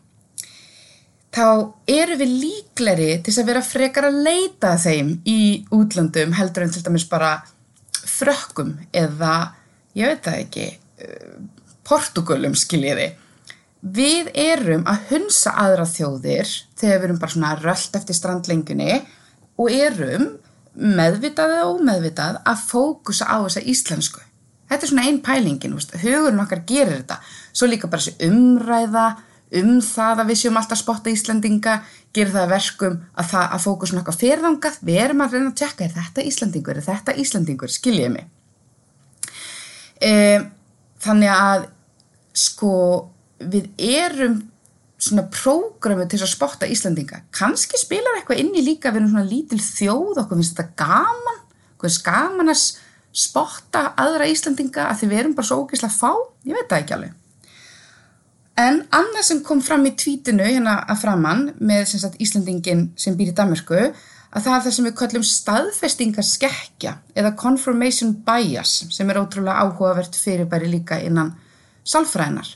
þá 1.32 1.48
eru 1.88 2.18
við 2.20 2.36
líkleri 2.44 3.10
til 3.24 3.34
að 3.40 3.50
vera 3.52 3.64
frekar 3.64 4.10
að 4.10 4.22
leita 4.28 4.76
þeim 4.82 5.16
í 5.28 5.40
útlandum 5.72 6.36
heldur 6.36 6.66
en 6.66 6.74
til 6.74 6.84
dæmis 6.86 7.08
bara 7.10 7.38
frökkum 8.02 8.76
eða, 8.92 9.54
ég 9.98 10.12
veit 10.12 10.26
það 10.26 10.40
ekki, 10.44 10.68
eh, 11.02 11.34
portugalum 11.88 12.56
skiljiði. 12.56 13.12
Við 13.82 14.30
erum 14.38 14.84
að 14.86 15.08
hunsa 15.10 15.56
aðra 15.58 15.88
þjóðir 15.90 16.50
þegar 16.78 17.00
við 17.00 17.08
erum 17.08 17.22
bara 17.22 17.32
svona 17.32 17.56
röllt 17.58 17.96
eftir 17.98 18.16
strandlengunni 18.16 19.00
og 19.58 19.72
erum 19.72 20.28
meðvitað 20.76 21.56
eða 21.56 21.72
ómeðvitað 21.72 22.38
að 22.46 22.68
fókusa 22.68 23.26
á 23.28 23.42
þessa 23.48 23.66
íslensku. 23.74 24.22
Þetta 24.70 24.86
er 24.86 24.92
svona 24.92 25.08
einn 25.10 25.20
pælingin, 25.20 25.74
hugurinn 25.76 26.44
okkar 26.44 26.62
gerir 26.68 27.02
þetta. 27.02 27.18
Svo 27.52 27.68
líka 27.68 27.90
bara 27.92 28.06
þessi 28.06 28.30
umræða, 28.30 29.08
um 29.60 29.72
það 29.84 30.22
að 30.24 30.29
við 30.31 30.39
séum 30.41 30.60
alltaf 30.60 30.79
spotta 30.79 31.12
Íslandinga, 31.12 31.79
gerir 32.15 32.34
það 32.34 32.53
verkum 32.53 33.00
að, 33.20 33.34
að 33.41 33.63
fókusun 33.65 34.01
okkar 34.01 34.17
ferðangað, 34.20 34.77
við 34.88 35.00
erum 35.03 35.24
að 35.25 35.36
reyna 35.36 35.51
að 35.51 35.58
tjekka, 35.62 35.88
er 35.88 35.96
þetta 35.98 36.25
Íslandingur, 36.29 36.79
er 36.79 36.88
þetta 36.88 37.15
Íslandingur, 37.24 37.74
skiljið 37.74 38.13
mig. 38.15 38.29
E, 40.01 40.13
þannig 41.03 41.34
að 41.36 41.67
sko 42.41 42.74
við 43.41 43.67
erum 43.75 44.39
svona 45.01 45.25
prógrami 45.34 46.05
til 46.08 46.22
að 46.22 46.31
spotta 46.31 46.70
Íslandinga. 46.70 47.24
Kanski 47.34 47.79
spilar 47.81 48.20
eitthvað 48.20 48.43
inni 48.43 48.63
líka, 48.63 48.91
við 48.93 49.01
erum 49.01 49.13
svona 49.15 49.29
lítil 49.29 49.60
þjóð, 49.63 50.22
okkur 50.24 50.39
finnst 50.39 50.60
þetta 50.60 50.86
gaman, 50.86 51.41
okkur 51.75 51.89
finnst 51.89 52.05
gaman 52.05 52.53
að 52.53 52.65
spotta 53.22 53.89
aðra 54.00 54.29
Íslandinga 54.31 54.88
að 54.88 55.01
því 55.01 55.10
við 55.12 55.24
erum 55.24 55.34
bara 55.36 55.50
svo 55.50 55.63
ógeðslega 55.65 55.98
fá, 55.98 56.12
ég 56.48 56.55
veit 56.55 56.70
það 56.70 56.84
ekki 56.84 56.96
alveg. 56.98 57.17
En 58.60 58.81
annað 58.91 59.24
sem 59.24 59.43
kom 59.46 59.62
fram 59.63 59.86
í 59.88 59.93
tvítinu 59.96 60.43
hérna 60.43 60.81
að 60.89 61.03
framann 61.05 61.46
með 61.60 61.86
sagt, 61.93 62.20
Íslandingin 62.20 62.89
sem 63.00 63.15
býr 63.15 63.31
í 63.31 63.36
Danmarku 63.38 63.79
að 64.31 64.43
það 64.46 64.55
er 64.55 64.63
það 64.65 64.75
sem 64.75 64.88
við 64.88 64.98
kallum 65.00 65.27
staðfestingarskekkja 65.27 66.93
eða 67.20 67.36
confirmation 67.39 68.13
bias 68.27 68.74
sem 68.91 69.10
er 69.12 69.20
ótrúlega 69.22 69.63
áhugavert 69.63 70.17
fyrirbæri 70.20 70.72
líka 70.72 71.00
innan 71.03 71.34
salfræðinar. 71.88 72.50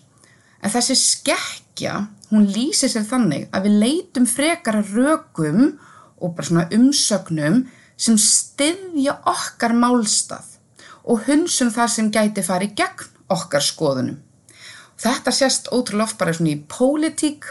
En 0.63 0.73
þessi 0.73 0.95
skekkja, 0.99 1.95
hún 2.31 2.47
lýsir 2.51 2.91
sér 2.91 3.07
þannig 3.07 3.49
að 3.55 3.67
við 3.67 3.79
leitum 3.83 4.27
frekara 4.29 4.83
rökum 4.87 5.75
og 6.19 6.35
bara 6.35 6.47
svona 6.47 6.67
umsögnum 6.75 7.65
sem 7.95 8.17
styðja 8.19 9.19
okkar 9.31 9.75
málstað 9.77 10.55
og 11.05 11.27
hunsum 11.27 11.71
það 11.71 11.91
sem 11.93 12.11
gæti 12.11 12.43
farið 12.43 12.75
gegn 12.79 13.11
okkar 13.35 13.63
skoðunum. 13.63 14.17
Þetta 15.01 15.31
sést 15.35 15.69
ótrúlega 15.75 16.07
oft 16.07 16.19
bara 16.19 16.33
svona 16.35 16.53
í 16.53 16.59
pólitík 16.71 17.47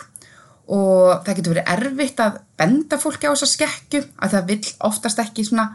og 0.72 1.24
það 1.26 1.38
getur 1.38 1.54
verið 1.54 1.72
erfitt 1.74 2.20
að 2.24 2.38
benda 2.56 2.98
fólki 3.00 3.28
á 3.28 3.34
þessa 3.34 3.50
skekju 3.50 4.04
að 4.16 4.36
það 4.36 4.46
vil 4.50 4.60
oftast 4.88 5.20
ekki 5.20 5.44
svona 5.44 5.66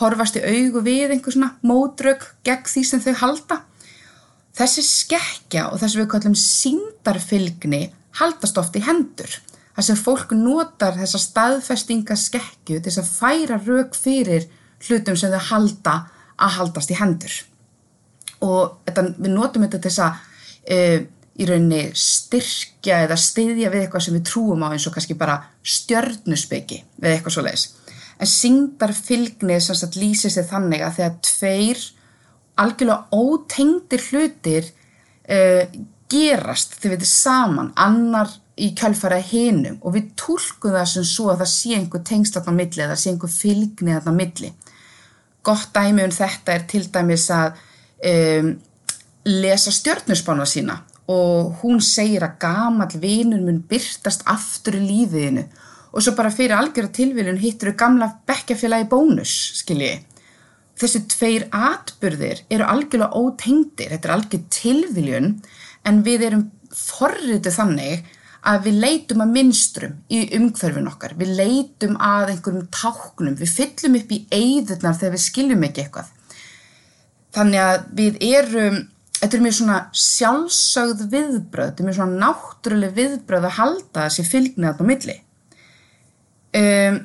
horfast 0.00 0.38
í 0.40 0.44
augu 0.44 0.80
við 0.86 1.12
einhver 1.12 1.34
svona 1.34 1.56
módraug 1.66 2.24
gegn 2.46 2.70
því 2.70 2.84
sem 2.88 3.02
þau 3.04 3.12
halda. 3.20 3.60
Þessi 4.56 4.84
skekja 4.86 5.68
og 5.68 5.80
þess 5.80 5.96
að 5.96 6.02
við 6.02 6.08
kallum 6.14 6.38
síndarfylgni 6.38 7.82
haldast 8.20 8.58
oft 8.60 8.78
í 8.80 8.84
hendur. 8.84 9.36
Þess 9.76 9.92
að 9.92 10.02
fólk 10.06 10.32
notar 10.36 10.96
þessa 10.98 11.20
staðfestinga 11.22 12.16
skekju 12.18 12.80
til 12.80 12.88
þess 12.88 13.02
að 13.02 13.12
færa 13.12 13.60
raug 13.60 13.94
fyrir 13.96 14.48
hlutum 14.88 15.16
sem 15.20 15.32
þau 15.32 15.44
halda 15.52 15.94
að 16.40 16.56
haldast 16.56 16.90
í 16.92 16.98
hendur. 16.98 17.36
Og 18.40 18.80
þetta, 18.88 19.06
við 19.20 19.32
notum 19.36 19.66
þetta 19.66 19.78
til 19.78 19.90
þess 19.90 20.04
að 20.06 20.26
uh, 20.68 20.98
í 21.40 21.46
rauninni 21.48 21.84
styrkja 21.96 23.04
eða 23.06 23.16
styðja 23.20 23.70
við 23.72 23.84
eitthvað 23.84 24.04
sem 24.06 24.16
við 24.18 24.26
trúum 24.28 24.64
á 24.66 24.72
eins 24.72 24.86
og 24.88 24.96
kannski 24.96 25.16
bara 25.18 25.38
stjörnusbyggi 25.62 26.82
við 27.00 27.14
eitthvað 27.14 27.36
svo 27.36 27.46
leiðis. 27.46 27.68
En 28.20 28.28
syngdarfylgnið 28.28 29.62
sem 29.64 29.78
sagt 29.78 29.96
lýsir 29.96 30.32
sig 30.34 30.44
þannig 30.50 30.84
að 30.84 30.98
þegar 30.98 31.16
tveir 31.24 31.86
algjörlega 32.60 33.16
ótengdir 33.16 34.04
hlutir 34.10 34.68
uh, 34.68 35.64
gerast 36.10 36.76
þegar 36.76 36.96
við 36.96 36.98
erum 36.98 37.12
saman, 37.14 37.72
annar 37.78 38.32
í 38.60 38.72
kjálfara 38.76 39.20
hinum 39.24 39.78
og 39.80 39.94
við 39.94 40.10
tólkum 40.20 40.74
það 40.74 40.88
sem 40.92 41.06
svo 41.08 41.30
að 41.32 41.44
það 41.44 41.52
sé 41.54 41.76
einhver 41.78 42.02
tengst 42.04 42.36
þarna 42.36 42.56
milli 42.58 42.84
eða 42.84 42.98
sé 42.98 43.12
einhver 43.12 43.32
fylgnið 43.32 43.94
þarna 43.96 44.16
milli. 44.18 44.50
Gott 45.46 45.70
dæmi 45.72 46.04
um 46.04 46.12
þetta 46.12 46.52
er 46.52 46.66
til 46.68 46.82
dæmis 46.92 47.30
að 47.32 47.54
um, 48.10 48.50
lesa 49.24 49.72
stjörnusbána 49.74 50.46
sína 50.48 50.80
og 51.10 51.58
hún 51.62 51.80
segir 51.82 52.22
að 52.24 52.38
gamal 52.44 52.92
vinur 53.02 53.42
mun 53.42 53.64
byrtast 53.68 54.22
aftur 54.30 54.78
í 54.78 54.84
lífiðinu 54.84 55.46
og 55.90 56.04
svo 56.04 56.14
bara 56.18 56.30
fyrir 56.30 56.54
algjörða 56.56 56.94
tilviljun 56.94 57.40
hittur 57.42 57.72
þau 57.72 57.80
gamla 57.82 58.08
bekkjafélagi 58.28 58.86
bónus, 58.92 59.32
skilji. 59.58 59.96
Þessi 60.78 61.02
tveir 61.12 61.48
atbyrðir 61.50 62.44
eru 62.48 62.64
algjörlega 62.64 63.18
ótengdir, 63.18 63.90
þetta 63.90 64.08
er 64.08 64.14
algjör 64.14 64.44
tilviljun 64.54 65.34
en 65.84 66.00
við 66.06 66.28
erum 66.28 66.46
forritu 66.70 67.52
þannig 67.52 68.06
að 68.46 68.68
við 68.68 68.78
leitum 68.84 69.20
að 69.20 69.34
minstrum 69.34 69.98
í 70.08 70.22
umhverfin 70.38 70.88
okkar, 70.88 71.16
við 71.18 71.34
leitum 71.36 71.98
að 72.00 72.36
einhverjum 72.36 72.70
táknum, 72.72 73.36
við 73.36 73.52
fyllum 73.58 73.98
upp 73.98 74.14
í 74.14 74.22
eigðurnar 74.30 74.96
þegar 74.96 75.16
við 75.16 75.24
skiljum 75.26 75.66
ekki 75.68 75.84
eitthvað. 75.84 76.14
Þannig 77.34 77.64
að 77.66 77.84
við 77.98 78.16
erum 78.30 78.80
þetta 79.20 79.36
er 79.36 79.44
mjög 79.44 79.56
svona 79.58 79.78
sjálfsögð 79.92 81.06
viðbröð, 81.12 81.70
þetta 81.70 81.82
er 81.82 81.88
mjög 81.88 81.98
svona 81.98 82.20
náttúruleg 82.24 82.94
viðbröð 82.96 83.48
að 83.48 83.56
halda 83.58 84.04
þessi 84.06 84.26
fylgnið 84.28 84.80
á 84.80 84.84
milli. 84.88 85.16
Um, 86.60 86.96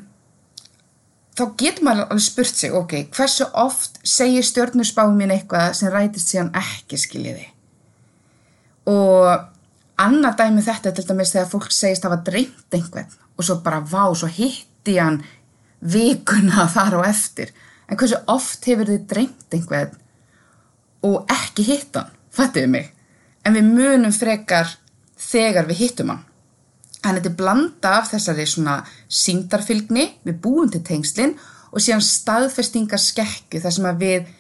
þá 1.36 1.44
getur 1.60 1.86
maður 1.86 2.06
alveg 2.06 2.24
spurt 2.26 2.62
sig, 2.62 2.76
ok, 2.76 2.96
hversu 3.16 3.50
oft 3.60 4.00
segir 4.08 4.48
stjórnusbáum 4.48 5.20
mín 5.20 5.34
eitthvað 5.36 5.76
sem 5.78 5.92
rætist 5.92 6.32
síðan 6.32 6.54
ekki 6.56 7.00
skiljiði? 7.02 7.50
Og 8.90 9.28
annað 10.00 10.40
dæmi 10.40 10.64
þetta 10.64 10.92
er 10.92 10.96
til 10.96 11.08
dæmis 11.10 11.36
þegar 11.36 11.52
fólk 11.52 11.76
segist 11.76 12.06
að 12.06 12.16
hafa 12.16 12.30
dreymt 12.32 12.78
einhvern 12.78 13.22
og 13.36 13.44
svo 13.44 13.60
bara 13.66 13.82
vá, 13.84 14.08
svo 14.16 14.30
hitti 14.32 14.96
hann 15.02 15.20
vikuna 15.84 16.70
þar 16.76 17.02
og 17.02 17.08
eftir. 17.10 17.52
En 17.92 18.00
hversu 18.00 18.24
oft 18.32 18.64
hefur 18.66 18.88
þið 18.88 19.08
dreymt 19.12 19.58
einhvern 19.60 20.00
og 21.06 21.32
ekki 21.32 21.66
hitt 21.70 21.98
hann, 21.98 22.14
fattiði 22.34 22.72
mig. 22.72 22.88
En 23.46 23.56
við 23.56 23.68
munum 23.70 24.14
frekar 24.16 24.72
þegar 25.22 25.68
við 25.70 25.84
hittum 25.84 26.14
hann. 26.14 26.24
Að 27.06 27.20
þetta 27.20 27.30
er 27.30 27.38
blanda 27.38 27.92
af 28.00 28.10
þessari 28.10 28.48
svona 28.50 28.80
síndarfylgni, 29.14 30.08
við 30.26 30.40
búum 30.42 30.72
til 30.74 30.82
tengslinn 30.86 31.36
og 31.70 31.84
síðan 31.84 32.02
staðfestingar 32.02 33.02
skekku 33.02 33.62
þar 33.62 33.76
sem 33.76 33.88
að 33.90 34.02
við 34.02 34.32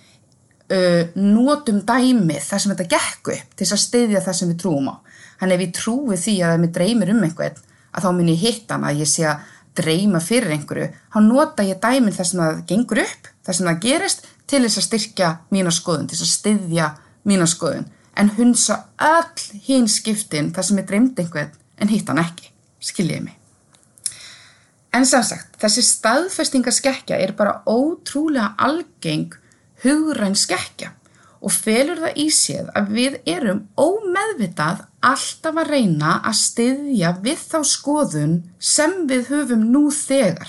uh, 0.74 1.03
notum 1.19 1.84
dæmið 1.86 2.41
þar 2.48 2.63
sem 2.63 2.74
þetta 2.74 2.89
gekku 2.95 3.36
upp 3.36 3.57
til 3.60 3.67
að 3.69 3.84
steyðja 3.84 4.24
það 4.25 4.39
sem 4.39 4.53
við 4.53 4.62
trúum 4.63 4.89
á. 4.89 4.95
Þannig 5.41 5.57
ef 5.57 5.63
við 5.65 5.75
trúum 5.77 6.15
því 6.25 6.36
að 6.48 6.62
með 6.63 6.74
dreymir 6.79 7.13
um 7.13 7.25
einhvern 7.27 7.62
að 7.95 8.07
þá 8.07 8.10
mun 8.15 8.31
ég 8.31 8.41
hitt 8.41 8.72
hann 8.74 8.88
að 8.88 9.03
ég 9.03 9.12
sé 9.12 9.27
að 9.29 9.51
dreyma 9.75 10.22
fyrir 10.24 10.53
einhverju, 10.55 10.88
þá 11.12 11.17
nota 11.24 11.65
ég 11.67 11.79
dæmið 11.84 12.17
þar 12.17 12.27
sem 12.29 12.41
það 12.41 12.60
gengur 12.69 13.01
upp, 13.03 13.29
þar 13.43 13.57
sem 13.57 13.67
það 13.69 13.81
gerist 13.84 14.29
til 14.50 14.62
þess 14.66 14.82
að 14.82 14.88
styrkja 14.88 15.32
mína 15.54 15.74
skoðun, 15.74 16.10
til 16.10 16.18
þess 16.18 16.28
að 16.28 16.34
styðja 16.40 16.90
mína 17.25 17.48
skoðun, 17.50 17.88
en 18.16 18.34
hunsa 18.38 18.82
öll 19.02 19.62
hinn 19.68 19.90
skiptin 19.92 20.52
þar 20.56 20.68
sem 20.68 20.82
ég 20.82 20.90
dreymdi 20.90 21.25
einhvern 21.25 21.56
en 21.82 21.92
hitt 21.92 22.10
hann 22.10 22.22
ekki, 22.22 22.52
skiljiði 22.80 23.25
mig. 23.25 23.40
En 24.96 25.04
sannsagt, 25.04 25.58
þessi 25.60 25.84
staðfestingaskekkja 25.84 27.18
er 27.20 27.34
bara 27.36 27.60
ótrúlega 27.68 28.54
algeng 28.64 29.34
hugræn 29.84 30.38
skekkja 30.40 30.94
og 31.46 31.54
felur 31.54 32.00
það 32.02 32.20
í 32.24 32.28
séð 32.34 32.70
að 32.80 32.94
við 32.96 33.18
erum 33.30 33.66
ómeðvitað 33.78 34.86
alltaf 35.06 35.60
að 35.62 35.74
reyna 35.74 36.16
að 36.25 36.38
styðja 36.40 37.12
við 37.25 37.44
þá 37.44 37.58
skoðun 37.70 38.38
sem 38.58 38.96
við 39.10 39.28
höfum 39.34 39.68
nú 39.74 39.84
þegar. 39.94 40.48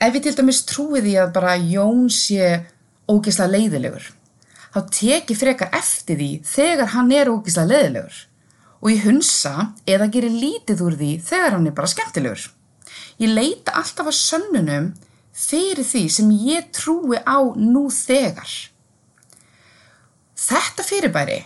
Ef 0.00 0.14
við 0.14 0.28
til 0.28 0.36
dæmis 0.38 0.62
trúið 0.68 1.10
í 1.10 1.18
að 1.20 1.34
bara 1.34 1.56
Jón 1.58 2.06
sé 2.12 2.48
ógeðslega 3.10 3.52
leiðilegur 3.56 4.12
þá 4.74 4.80
teki 4.90 5.36
frekar 5.38 5.70
eftir 5.76 6.18
því 6.18 6.30
þegar 6.48 6.92
hann 6.96 7.12
er 7.14 7.30
ógislega 7.30 7.70
leðilegur 7.70 8.20
og 8.84 8.90
ég 8.92 9.06
hunsa 9.06 9.54
eða 9.88 10.10
gerir 10.12 10.34
lítið 10.34 10.82
úr 10.84 10.96
því 10.98 11.10
þegar 11.24 11.56
hann 11.56 11.68
er 11.70 11.76
bara 11.76 11.90
skemmtilegur. 11.90 12.42
Ég 13.22 13.32
leita 13.32 13.76
alltaf 13.78 14.10
að 14.10 14.18
sönnunum 14.18 14.90
fyrir 15.34 15.86
því 15.86 16.04
sem 16.12 16.30
ég 16.50 16.68
trúi 16.74 17.20
á 17.22 17.38
nú 17.56 17.86
þegar. 17.94 18.50
Þetta 20.34 20.84
fyrirbæri 20.84 21.40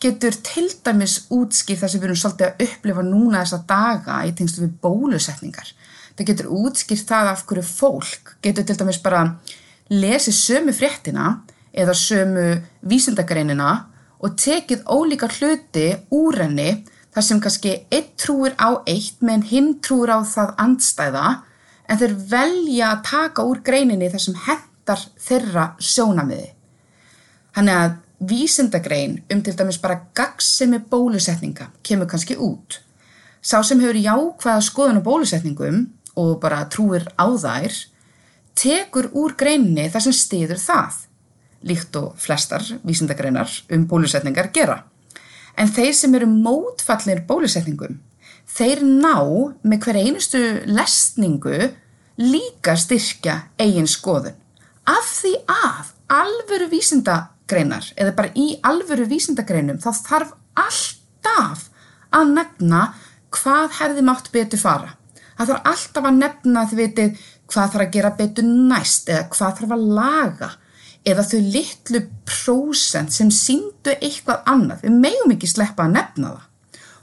getur 0.00 0.38
til 0.46 0.70
dæmis 0.86 1.26
útskýrt 1.28 1.82
það 1.82 1.92
sem 1.92 2.00
við 2.00 2.08
erum 2.08 2.20
svolítið 2.22 2.46
að 2.46 2.62
upplifa 2.64 3.04
núna 3.04 3.42
þessa 3.42 3.64
daga 3.68 4.20
í 4.24 4.32
tengstu 4.38 4.62
við 4.64 4.78
bólusetningar. 4.80 5.74
Það 6.16 6.30
getur 6.30 6.52
útskýrt 6.62 7.10
það 7.10 7.32
af 7.34 7.44
hverju 7.50 7.66
fólk 7.66 8.32
getur 8.46 8.64
til 8.64 8.78
dæmis 8.80 9.02
bara 9.04 9.26
lesið 9.90 10.36
sömu 10.36 10.74
fréttina 10.76 11.26
eða 11.72 11.94
sömu 11.98 12.46
vísindagreinina 12.86 13.70
og 14.20 14.36
tekið 14.38 14.84
ólíka 14.86 15.28
hluti 15.30 15.86
úr 16.14 16.42
henni 16.44 16.70
þar 17.10 17.26
sem 17.26 17.40
kannski 17.42 17.72
einn 17.90 18.10
trúir 18.20 18.54
á 18.60 18.82
eitt 18.86 19.22
meðan 19.24 19.46
hinn 19.50 19.70
trúir 19.82 20.12
á 20.14 20.20
það 20.22 20.54
andstæða 20.64 21.26
en 21.90 21.98
þeir 21.98 22.14
velja 22.30 22.92
að 22.92 23.02
taka 23.08 23.46
úr 23.48 23.62
greininni 23.66 24.10
þar 24.12 24.24
sem 24.26 24.38
hendar 24.46 25.02
þeirra 25.18 25.64
sjónamiði. 25.82 26.52
Þannig 27.56 27.80
að 27.82 27.96
vísindagrein 28.30 29.16
um 29.32 29.42
til 29.42 29.56
dæmis 29.56 29.80
bara 29.82 30.02
gagsemi 30.14 30.78
bólusetninga 30.90 31.70
kemur 31.82 32.06
kannski 32.10 32.36
út. 32.38 32.78
Sá 33.42 33.62
sem 33.64 33.80
hefur 33.80 33.96
jákvæða 33.96 34.62
skoðun 34.62 35.00
á 35.00 35.08
bólusetningum 35.08 35.86
og 36.20 36.36
bara 36.42 36.66
trúir 36.70 37.08
á 37.16 37.26
þær, 37.26 37.72
tekur 38.58 39.10
úr 39.16 39.34
greininni 39.38 39.88
þar 39.90 40.06
sem 40.06 40.16
stiður 40.16 40.60
það, 40.60 40.98
líkt 41.66 41.96
og 42.00 42.14
flestar 42.20 42.64
vísindagreinar 42.86 43.52
um 43.74 43.86
bólusetningar 43.90 44.50
gera. 44.54 44.82
En 45.58 45.68
þeir 45.68 45.92
sem 45.96 46.14
eru 46.16 46.28
mótfallir 46.30 47.24
bólusetningum, 47.28 47.98
þeir 48.48 48.82
ná 48.86 49.16
með 49.62 49.82
hver 49.84 50.00
einustu 50.00 50.42
lesningu 50.70 51.70
líka 52.20 52.76
styrkja 52.76 53.36
eigin 53.60 53.88
skoðun. 53.88 54.36
Af 54.88 55.06
því 55.20 55.34
að 55.50 55.90
alvöru 56.10 56.70
vísindagreinar, 56.72 57.92
eða 57.96 58.16
bara 58.16 58.32
í 58.34 58.54
alvöru 58.66 59.06
vísindagreinum, 59.10 59.78
þá 59.80 59.90
þarf 60.06 60.32
alltaf 60.58 61.68
að 62.10 62.32
nefna 62.34 62.80
hvað 63.34 63.76
hefði 63.78 64.06
mátt 64.06 64.32
betur 64.34 64.60
fara. 64.60 64.96
Það 65.38 65.52
þarf 65.52 65.68
alltaf 65.72 66.08
að 66.08 66.18
nefna 66.18 66.64
þið 66.68 66.80
vitið 66.82 67.28
hvað 67.50 67.72
þarf 67.74 67.84
að 67.86 67.94
gera 67.96 68.12
betur 68.18 68.46
næst 68.46 69.10
eða 69.10 69.28
hvað 69.34 69.56
þarf 69.60 69.74
að 69.76 69.86
laga 69.98 70.50
eða 71.10 71.24
þau 71.24 71.40
litlu 71.54 72.02
prósent 72.28 73.14
sem 73.14 73.30
síndu 73.32 73.94
eitthvað 73.96 74.44
annað. 74.52 74.84
Við 74.84 74.98
megum 75.00 75.34
ekki 75.34 75.48
sleppa 75.50 75.86
að 75.86 75.96
nefna 75.96 76.34
það. 76.34 76.46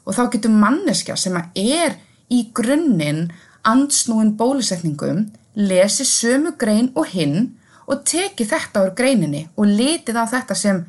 Og 0.07 0.15
þá 0.15 0.23
getur 0.33 0.53
manneskja 0.55 1.17
sem 1.19 1.37
er 1.37 1.97
í 2.31 2.43
grunninn 2.55 3.25
ansnúin 3.67 4.35
bólusetningum 4.39 5.25
lesi 5.57 6.05
sömu 6.05 6.53
grein 6.59 6.91
og 6.95 7.09
hinn 7.11 7.57
og 7.87 8.03
teki 8.07 8.45
þetta 8.47 8.85
úr 8.85 8.93
greininni 8.95 9.47
og 9.57 9.67
litið 9.71 10.19
á 10.21 10.25
þetta 10.29 10.55
sem 10.55 10.83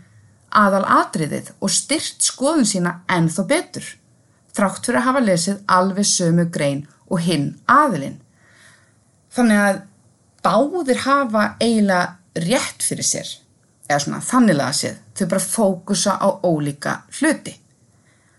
aðal 0.58 0.84
atriðið 0.98 1.52
og 1.60 1.72
styrt 1.72 2.24
skoðun 2.24 2.68
sína 2.68 2.98
ennþá 3.10 3.44
betur. 3.48 3.86
Þrátt 4.54 4.86
fyrir 4.86 5.00
að 5.00 5.08
hafa 5.08 5.24
lesið 5.24 5.60
alveg 5.70 6.08
sömu 6.08 6.48
grein 6.52 6.86
og 7.08 7.22
hinn 7.24 7.52
aðilinn. 7.70 8.18
Þannig 9.34 9.62
að 9.62 9.80
báðir 10.44 11.02
hafa 11.04 11.44
eiginlega 11.60 12.16
rétt 12.38 12.84
fyrir 12.84 13.06
sér, 13.06 13.30
eða 13.88 14.02
svona 14.04 14.20
þannilega 14.24 14.76
séð, 14.76 15.00
þau 15.18 15.26
bara 15.32 15.44
fókusa 15.44 16.16
á 16.20 16.28
ólíka 16.46 16.94
hluti. 17.18 17.54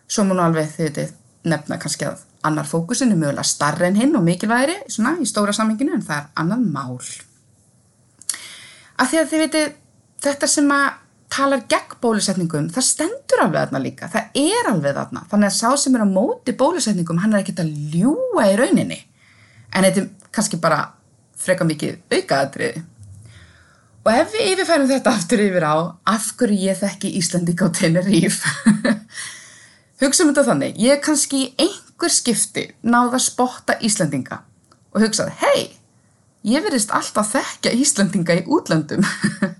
Svo 0.09 0.25
múnu 0.25 0.43
alveg 0.43 0.71
þau 0.73 0.83
veitir 0.85 1.11
nefna 1.49 1.77
kannski 1.81 2.07
að 2.07 2.23
annar 2.47 2.67
fókusin 2.67 3.11
er 3.11 3.19
mögulega 3.19 3.45
starra 3.47 3.89
en 3.89 3.99
hinn 3.99 4.15
og 4.15 4.23
mikilvægri 4.23 4.77
svona 4.87 5.17
í 5.19 5.27
stóra 5.27 5.53
samminginu 5.55 5.97
en 5.97 6.05
það 6.05 6.21
er 6.21 6.29
annað 6.41 6.65
mál. 6.71 6.97
Af 8.99 9.11
því 9.11 9.21
að 9.21 9.29
þið 9.31 9.43
veitir 9.43 9.69
þetta 10.23 10.49
sem 10.51 10.71
að 10.75 10.87
talar 11.29 11.61
gegn 11.69 11.99
bólusetningum, 12.01 12.69
það 12.73 12.85
stendur 12.87 13.43
alveg 13.43 13.67
þarna 13.67 13.81
líka, 13.83 14.09
það 14.09 14.39
er 14.41 14.69
alveg 14.71 14.95
þarna. 14.97 15.25
Þannig 15.29 15.51
að 15.51 15.57
sá 15.59 15.83
sem 15.83 15.95
er 15.95 16.03
á 16.03 16.09
móti 16.09 16.55
bólusetningum, 16.57 17.19
hann 17.21 17.35
er 17.35 17.43
ekkert 17.43 17.61
að 17.63 17.75
ljúa 17.93 18.47
í 18.49 18.55
rauninni. 18.57 18.97
En 19.69 19.85
þetta 19.85 20.01
er 20.01 20.07
kannski 20.35 20.59
bara 20.61 20.83
freka 21.39 21.67
mikið 21.67 21.99
aukaðatriði. 22.13 22.83
Og 24.07 24.15
ef 24.15 24.31
við 24.33 24.53
yfirfærum 24.53 24.87
þetta 24.89 25.11
aftur 25.11 25.41
yfir 25.43 25.65
á, 25.67 25.75
af 26.07 26.29
hverju 26.39 26.61
ég 26.69 26.79
þekki 26.79 27.11
Íslandík 27.19 27.61
á 27.61 27.67
Teneríf? 27.75 28.39
Hugsa 30.01 30.23
um 30.23 30.31
þetta 30.31 30.45
þannig, 30.47 30.77
ég 30.79 31.01
kannski 31.03 31.41
í 31.43 31.49
einhver 31.59 32.13
skipti 32.13 32.69
náða 32.87 33.17
að 33.19 33.25
spotta 33.25 33.75
Íslandinga 33.83 34.39
og 34.95 35.03
hugsaði, 35.03 35.35
hei, 35.43 35.65
ég 36.47 36.63
verðist 36.63 36.93
alltaf 36.95 37.33
þekka 37.35 37.73
Íslandinga 37.75 38.39
í 38.39 38.45
útlandum. 38.47 39.03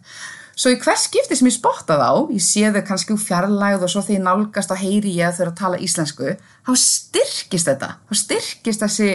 Svo 0.59 0.71
í 0.73 0.79
hvers 0.79 1.05
skipti 1.07 1.37
sem 1.39 1.47
ég 1.47 1.55
spotta 1.55 1.95
þá, 1.99 2.31
ég 2.33 2.43
sé 2.43 2.71
þau 2.71 2.81
kannski 2.87 3.15
úr 3.15 3.21
fjarlægð 3.23 3.83
og 3.85 3.91
svo 3.93 4.01
þegar 4.03 4.17
ég 4.17 4.23
nálgast 4.25 4.73
og 4.73 4.81
heyri 4.81 5.13
ég 5.15 5.29
að 5.29 5.37
þau 5.37 5.43
eru 5.45 5.51
að 5.53 5.59
tala 5.61 5.83
íslensku, 5.85 6.33
þá 6.67 6.71
styrkist 6.81 7.69
þetta, 7.69 7.91
þá 8.09 8.19
styrkist 8.23 8.83
þessi 8.83 9.11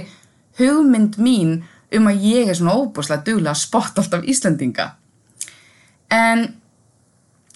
hugmynd 0.59 1.19
mín 1.19 1.63
um 1.95 2.11
að 2.11 2.27
ég 2.27 2.51
er 2.51 2.59
svona 2.59 2.77
óbúslega 2.79 3.25
duglega 3.27 3.55
að 3.55 3.63
spotta 3.63 4.03
alltaf 4.03 4.27
Íslandinga. 4.31 4.89
En, 6.15 6.45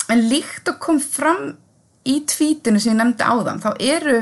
en 0.09 0.25
líkt 0.31 0.71
að 0.71 0.81
kom 0.83 1.01
fram 1.03 1.53
í 2.09 2.21
tvítinu 2.29 2.81
sem 2.81 2.95
ég 2.95 2.99
nefndi 3.01 3.27
áðan, 3.27 3.61
þá 3.63 3.71
eru 3.79 4.19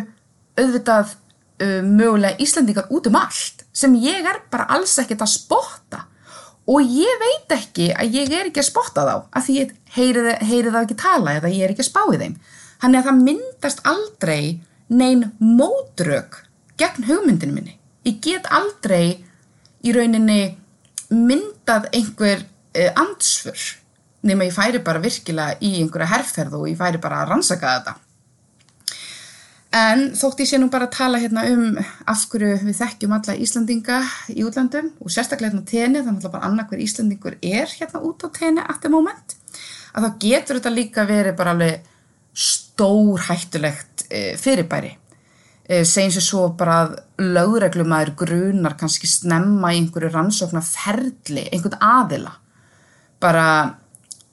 auðvitað 0.56 1.12
uh, 1.12 1.80
mögulega 1.84 2.40
Íslandingar 2.42 2.90
út 2.90 3.08
um 3.10 3.18
allt 3.20 3.64
sem 3.76 3.94
ég 4.00 4.26
er 4.26 4.42
bara 4.50 4.68
alls 4.72 4.96
ekkert 5.02 5.24
að 5.26 5.34
spotta 5.36 6.04
og 6.66 6.82
ég 6.82 7.20
veit 7.22 7.52
ekki 7.54 7.90
að 7.94 8.16
ég 8.18 8.32
er 8.32 8.48
ekki 8.48 8.62
að 8.62 8.70
spotta 8.70 9.04
þá 9.06 9.14
af 9.16 9.46
því 9.46 9.58
ég 9.60 9.74
heyri, 9.96 10.70
það 10.70 10.80
ekki 10.82 10.98
tala 11.00 11.36
eða 11.38 11.52
ég 11.52 11.66
er 11.66 11.74
ekki 11.74 11.84
að 11.84 11.90
spá 11.92 12.02
í 12.10 12.20
þeim. 12.20 12.38
Þannig 12.82 13.00
að 13.00 13.06
það 13.08 13.20
myndast 13.28 13.84
aldrei 13.86 14.40
neyn 14.92 15.28
mótrök 15.38 16.40
gegn 16.80 17.06
hugmyndinu 17.06 17.54
minni. 17.54 17.76
Ég 18.06 18.20
get 18.22 18.46
aldrei 18.54 19.24
í 19.82 19.92
rauninni 19.94 20.40
myndað 21.10 21.88
einhver 21.94 22.42
uh, 22.42 22.90
ansfur 23.02 23.58
nema 24.26 24.46
ég 24.46 24.54
færi 24.54 24.82
bara 24.82 25.02
virkilega 25.02 25.58
í 25.62 25.76
einhverja 25.80 26.10
herrferð 26.14 26.58
og 26.58 26.68
ég 26.70 26.78
færi 26.78 27.00
bara 27.02 27.22
að 27.22 27.32
rannsaka 27.32 27.72
þetta. 27.76 27.96
En 29.76 30.04
þótt 30.16 30.40
ég 30.40 30.48
sé 30.48 30.58
nú 30.60 30.68
bara 30.72 30.86
að 30.86 30.94
tala 30.96 31.20
hérna 31.20 31.42
um 31.52 31.78
af 32.08 32.22
hverju 32.30 32.62
við 32.62 32.78
þekkjum 32.78 33.16
alla 33.16 33.34
Íslandinga 33.44 33.98
í 34.32 34.44
útlandum 34.46 34.92
og 35.02 35.12
sérstaklega 35.12 35.52
hérna 35.52 35.66
tenni, 35.68 36.04
þannig 36.06 36.28
að 36.28 36.36
bara 36.36 36.48
annað 36.48 36.70
hver 36.70 36.84
Íslandingur 36.86 37.36
er 37.42 37.74
hérna 37.74 38.02
út 38.06 38.24
á 38.24 38.28
tenni 38.38 38.62
at 38.62 38.80
the 38.80 38.92
moment, 38.92 39.36
að 39.92 40.06
þá 40.06 40.10
getur 40.22 40.60
þetta 40.60 40.72
líka 40.72 41.04
verið 41.08 41.36
bara 41.36 41.56
alveg 41.56 41.90
stór 42.46 43.26
hættulegt 43.28 44.06
e, 44.08 44.22
fyrirbæri. 44.40 44.94
E, 45.66 45.82
segjum 45.82 46.14
sér 46.14 46.22
svo 46.22 46.42
bara 46.58 46.76
að 46.84 46.92
lögreglumæður 47.18 48.12
grunar 48.20 48.76
kannski 48.78 49.08
snemma 49.10 49.72
í 49.74 49.80
einhverju 49.80 50.12
rannsóknar 50.14 50.62
ferli, 50.62 51.48
einhvern 51.50 51.80
aðila. 51.82 52.36
Bara, 53.20 53.46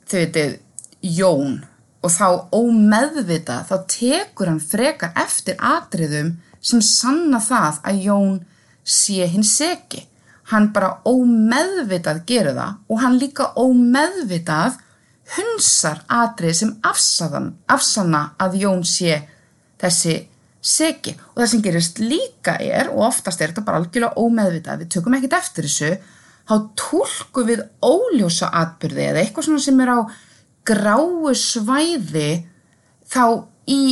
þau 0.06 0.20
veitir, 0.20 0.60
Jón 1.04 1.58
og 2.04 2.12
þá 2.12 2.28
ómeðvita 2.56 3.62
þá 3.68 3.76
tekur 3.92 4.52
hann 4.52 4.62
frekar 4.64 5.12
eftir 5.20 5.58
atriðum 5.60 6.36
sem 6.64 6.82
sanna 6.84 7.42
það 7.44 7.80
að 7.84 8.02
Jón 8.06 8.38
sé 8.84 9.28
hins 9.32 9.52
seki. 9.58 10.06
Hann 10.52 10.70
bara 10.76 11.00
ómeðvitað 11.08 12.24
gerur 12.28 12.58
það 12.58 12.80
og 12.92 13.02
hann 13.04 13.20
líka 13.20 13.50
ómeðvitað 13.60 14.80
hunsar 15.38 16.04
atrið 16.12 16.58
sem 16.60 16.74
afsanna 16.84 18.24
að 18.44 18.60
Jón 18.64 18.84
sé 18.88 19.22
þessi 19.80 20.18
seki. 20.64 21.16
Og 21.34 21.42
það 21.42 21.50
sem 21.52 21.64
gerist 21.66 22.00
líka 22.02 22.56
er, 22.64 22.90
og 22.94 23.08
oftast 23.10 23.42
er 23.42 23.52
þetta 23.52 23.66
bara 23.68 23.82
algjörlega 23.82 24.24
ómeðvitað, 24.24 24.84
við 24.84 24.94
tökum 24.96 25.18
ekkert 25.18 25.38
eftir 25.40 25.68
þessu, 25.68 25.92
þá 26.48 26.56
tólkum 26.80 27.50
við 27.50 27.66
óljósa 27.84 28.50
atbyrði 28.62 29.10
eða 29.10 29.24
eitthvað 29.24 29.48
svona 29.50 29.66
sem 29.66 29.84
er 29.84 29.94
á 29.94 30.00
gráu 30.68 31.34
svæði 31.36 32.30
þá 33.12 33.24
í, 33.70 33.84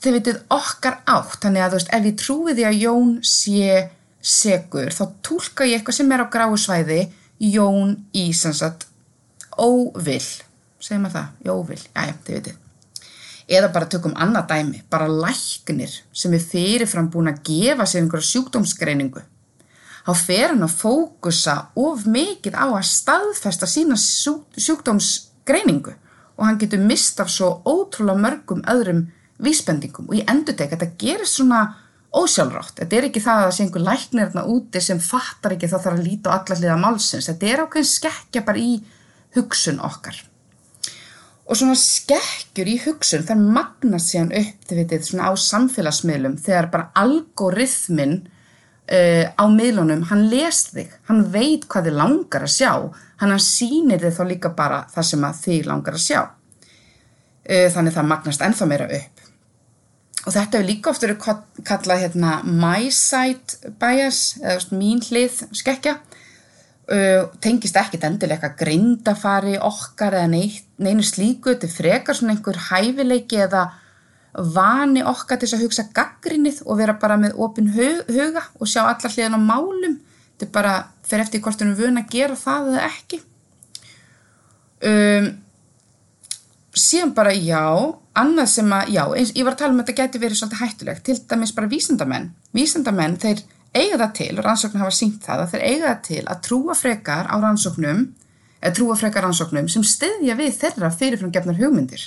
þau 0.00 0.10
veitir, 0.16 0.40
okkar 0.52 1.00
átt. 1.04 1.38
Þannig 1.44 1.64
að 1.64 1.70
þú 1.76 1.80
veist, 1.80 1.94
ef 1.98 2.10
ég 2.10 2.18
trúi 2.22 2.56
því 2.56 2.66
að 2.68 2.82
Jón 2.82 3.14
sé 3.26 3.78
segur, 4.26 4.90
þá 4.90 5.04
tólka 5.24 5.68
ég 5.68 5.80
eitthvað 5.80 6.00
sem 6.00 6.12
er 6.12 6.24
á 6.24 6.32
gráu 6.32 6.58
svæði, 6.60 7.06
Jón 7.36 7.98
í 8.16 8.30
sannsagt 8.32 8.88
óvill, 9.60 10.24
segir 10.80 11.02
maður 11.02 11.18
það, 11.18 11.34
jóvill, 11.48 11.82
jájá, 11.92 12.14
þau 12.24 12.32
veitir. 12.32 12.62
Eða 13.46 13.70
bara 13.70 13.86
tökum 13.86 14.14
annað 14.18 14.48
dæmi, 14.50 14.80
bara 14.90 15.06
læknir 15.06 15.92
sem 16.12 16.32
er 16.34 16.42
fyrirfram 16.42 17.10
búin 17.10 17.30
að 17.30 17.44
gefa 17.46 17.86
sér 17.86 18.02
einhverja 18.02 18.30
sjúkdómsgreiningu. 18.32 19.22
Þá 20.06 20.12
fer 20.18 20.48
hann 20.50 20.66
að 20.66 20.74
fókusa 20.80 21.54
of 21.78 22.06
mikið 22.10 22.58
á 22.58 22.66
að 22.66 22.88
staðfesta 22.90 23.66
sína 23.70 23.96
sjúkdómsgreiningu 23.98 25.94
og 26.36 26.44
hann 26.44 26.58
getur 26.58 26.82
mist 26.82 27.22
af 27.22 27.30
svo 27.30 27.62
ótrúlega 27.62 28.22
mörgum 28.26 28.66
öðrum 28.66 29.06
vísbendingum. 29.38 30.10
Og 30.10 30.18
ég 30.18 30.30
endur 30.30 30.54
tek, 30.58 30.74
þetta 30.74 30.98
gerir 30.98 31.30
svona 31.30 31.60
ósjálfrátt, 32.16 32.80
þetta 32.80 32.96
er 32.98 33.08
ekki 33.08 33.22
það 33.22 33.38
að 33.38 33.46
það 33.46 33.56
sé 33.56 33.64
einhver 33.64 33.86
læknir 33.86 34.28
þarna 34.30 34.48
úti 34.56 34.80
sem 34.82 35.00
fattar 35.02 35.54
ekki 35.54 35.70
þá 35.70 35.78
þarf 35.78 35.94
að 35.94 36.06
líta 36.06 36.32
á 36.32 36.36
alla 36.38 36.58
hliða 36.60 36.78
málsins, 36.82 37.28
þetta 37.30 37.50
er 37.50 37.62
ákveðin 37.66 37.92
skekkja 37.92 38.46
bara 38.46 38.62
í 38.62 38.72
hugsun 39.36 39.82
okkar 39.84 40.16
og 41.46 41.58
svona 41.58 41.76
skekkjur 41.78 42.68
í 42.68 42.76
hugsun 42.82 43.26
þar 43.26 43.42
magnast 43.42 44.10
síðan 44.10 44.32
upp 44.34 44.64
þið 44.66 44.80
veitir 44.80 45.04
svona 45.06 45.30
á 45.30 45.32
samfélagsmiðlum 45.38 46.38
þegar 46.42 46.70
bara 46.72 46.88
algoritmin 46.98 48.16
uh, 48.90 49.26
á 49.30 49.44
miðlunum, 49.50 50.06
hann 50.10 50.26
les 50.30 50.64
þig. 50.72 50.94
Hann 51.10 51.26
veit 51.34 51.68
hvað 51.70 51.90
þið 51.90 52.00
langar 52.00 52.46
að 52.46 52.54
sjá. 52.56 52.72
Hann 53.22 53.34
hann 53.34 53.44
sýnir 53.44 54.02
þið 54.02 54.18
þá 54.18 54.24
líka 54.30 54.54
bara 54.58 54.80
það 54.94 55.08
sem 55.10 55.28
að 55.28 55.44
þið 55.44 55.70
langar 55.70 55.98
að 55.98 56.06
sjá. 56.06 56.20
Uh, 57.46 57.68
þannig 57.74 57.94
það 57.94 58.10
magnast 58.10 58.46
ennþá 58.48 58.70
meira 58.70 58.90
upp. 58.98 59.22
Og 60.26 60.34
þetta 60.34 60.58
hefur 60.58 60.66
líka 60.66 60.90
oft 60.90 61.04
verið 61.06 61.20
kallað 61.68 62.00
hérna 62.02 62.40
my 62.42 62.88
side 62.90 63.70
bias 63.78 64.40
eða 64.42 64.74
mín 64.74 64.98
hlið 65.06 65.44
skekkja 65.54 66.00
uh, 66.92 67.26
tengist 67.42 67.76
ekkit 67.80 68.04
endilega 68.08 68.52
grindafari 68.58 69.56
okkar 69.62 70.18
eða 70.20 70.30
neitt, 70.32 70.66
neinu 70.82 71.04
slíku. 71.06 71.52
Þetta 71.52 71.68
er 71.68 71.74
frekar 71.74 72.18
svona 72.18 72.36
einhver 72.36 72.60
hæfileiki 72.70 73.42
eða 73.46 73.66
vani 74.36 75.04
okkar 75.06 75.40
til 75.40 75.48
að 75.54 75.64
hugsa 75.64 75.86
gaggrinnið 75.96 76.60
og 76.66 76.80
vera 76.80 76.96
bara 77.00 77.16
með 77.20 77.38
opin 77.40 77.70
huga 77.72 78.44
og 78.60 78.68
sjá 78.68 78.82
allar 78.84 79.12
hliðan 79.14 79.38
á 79.38 79.40
málum. 79.40 79.96
Þetta 80.36 80.48
er 80.48 80.52
bara 80.52 80.76
fyrir 81.06 81.24
eftir 81.24 81.42
hvort 81.44 81.62
við 81.62 81.70
erum 81.70 81.78
vun 81.80 82.02
að 82.02 82.12
gera 82.12 82.36
það 82.36 82.70
eða 82.72 82.86
ekki. 82.90 83.20
Um, 84.86 85.30
síðan 86.76 87.14
bara 87.16 87.32
já 87.32 87.64
annað 88.16 88.48
sem 88.52 88.72
að, 88.72 88.90
já, 88.92 89.02
eins, 89.16 89.32
ég 89.36 89.44
var 89.46 89.56
að 89.56 89.62
tala 89.62 89.74
um 89.74 89.80
að 89.80 89.88
þetta 89.88 90.02
geti 90.02 90.20
verið 90.20 90.38
svolítið 90.40 90.62
hættulegt, 90.62 91.02
til 91.04 91.16
dæmis 91.30 91.52
bara 91.56 91.70
vísendamenn 91.72 92.30
vísendamenn, 92.56 93.16
þeir 93.20 93.42
eiga 93.76 93.98
það 94.02 94.12
til 94.18 94.32
og 94.34 94.44
rannsóknum 94.46 94.84
hafa 94.84 94.96
sínt 94.96 95.24
það 95.24 95.42
að 95.42 95.54
þeir 95.54 95.64
eiga 95.70 95.86
það 95.86 96.02
til 96.08 96.22
að 96.24 96.42
trúa 96.48 96.76
frekar 96.76 97.30
á 97.30 97.36
rannsóknum 97.42 98.02
eða 98.60 98.74
trúa 98.76 98.98
frekar 98.98 99.26
rannsóknum 99.26 99.70
sem 99.72 99.84
styðja 99.86 100.36
við 100.38 100.54
þeirra 100.60 100.92
fyrirframgefnar 100.94 101.58
hugmyndir. 101.60 102.06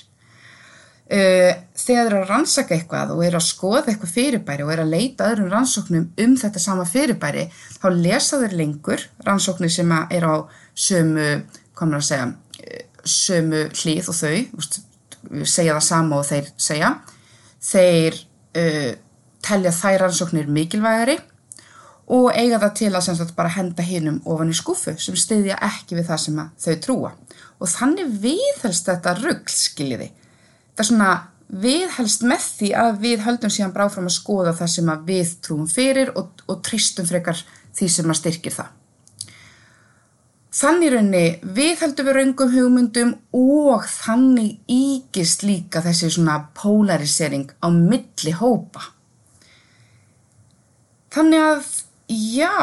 Uh, 1.09 1.55
þegar 1.73 2.03
þeir 2.03 2.03
eru 2.03 2.17
að 2.19 2.27
rannsaka 2.29 2.75
eitthvað 2.75 3.15
og 3.15 3.23
eru 3.25 3.39
að 3.39 3.47
skoða 3.47 3.87
eitthvað 3.89 4.11
fyrirbæri 4.13 4.65
og 4.65 4.73
eru 4.75 4.83
að 4.83 4.91
leita 4.93 5.29
öðrum 5.31 5.49
rannsóknum 5.49 6.03
um 6.21 6.35
þetta 6.37 6.61
sama 6.61 6.85
fyrirbæri 6.85 7.47
þá 7.79 7.87
lesa 7.95 8.37
þeir 8.43 8.53
lengur 8.59 9.05
rannsóknir 9.25 9.73
sem 9.73 9.95
er 9.97 10.27
á 10.29 10.35
sömu, 10.77 11.31
komur 11.73 11.97
að 11.97 12.05
segja 12.11 12.27
sömu 13.09 13.63
hlið 13.73 14.11
og 14.11 14.19
þau, 14.19 14.35
segja 15.47 15.79
það 15.79 15.85
sama 15.87 16.19
og 16.19 16.29
þeir 16.29 16.51
segja. 16.61 16.93
Þeir 17.71 18.21
uh, 18.59 18.91
telja 19.49 19.73
þær 19.75 20.05
rannsóknir 20.05 20.51
mikilvægari 20.51 21.17
og 22.09 22.29
eiga 22.33 22.59
það 22.61 22.75
til 22.79 22.91
að 22.91 23.07
sagt, 23.07 23.35
bara 23.37 23.53
henda 23.53 23.85
hinnum 23.85 24.21
ofan 24.25 24.49
í 24.49 24.57
skúfu 24.57 24.95
sem 24.97 25.17
stiðja 25.17 25.59
ekki 25.67 25.99
við 25.99 26.07
það 26.09 26.23
sem 26.23 26.39
þau 26.65 26.77
trúa. 26.85 27.11
Og 27.59 27.69
þannig 27.69 28.15
viðhelst 28.23 28.89
þetta 28.89 29.13
rugg 29.19 29.51
skiljiði. 29.51 30.09
Það 30.73 30.83
er 30.85 30.89
svona 30.89 31.11
viðhelst 31.49 32.25
með 32.29 32.49
því 32.57 32.73
að 32.81 32.99
við 33.03 33.23
höldum 33.25 33.53
síðan 33.53 33.75
bráfram 33.75 34.09
að 34.09 34.17
skoða 34.17 34.55
það 34.57 34.73
sem 34.73 34.91
við 35.05 35.31
trúum 35.45 35.69
fyrir 35.69 36.11
og, 36.17 36.43
og 36.49 36.61
tristum 36.65 37.07
frekar 37.09 37.41
því 37.77 37.89
sem 37.93 38.09
að 38.09 38.21
styrkir 38.21 38.55
það. 38.57 38.75
Þannig 40.59 40.93
raunni 40.95 41.25
við 41.55 41.75
heldum 41.83 42.07
við 42.07 42.15
raungum 42.17 42.53
hugmyndum 42.55 43.11
og 43.37 43.83
þannig 43.85 44.71
ígist 44.73 45.45
líka 45.45 45.83
þessi 45.85 46.09
svona 46.15 46.39
polarisering 46.57 47.51
á 47.61 47.69
milli 47.69 48.33
hópa. 48.33 48.81
Þannig 51.13 51.45
að 51.45 51.69
já, 52.09 52.57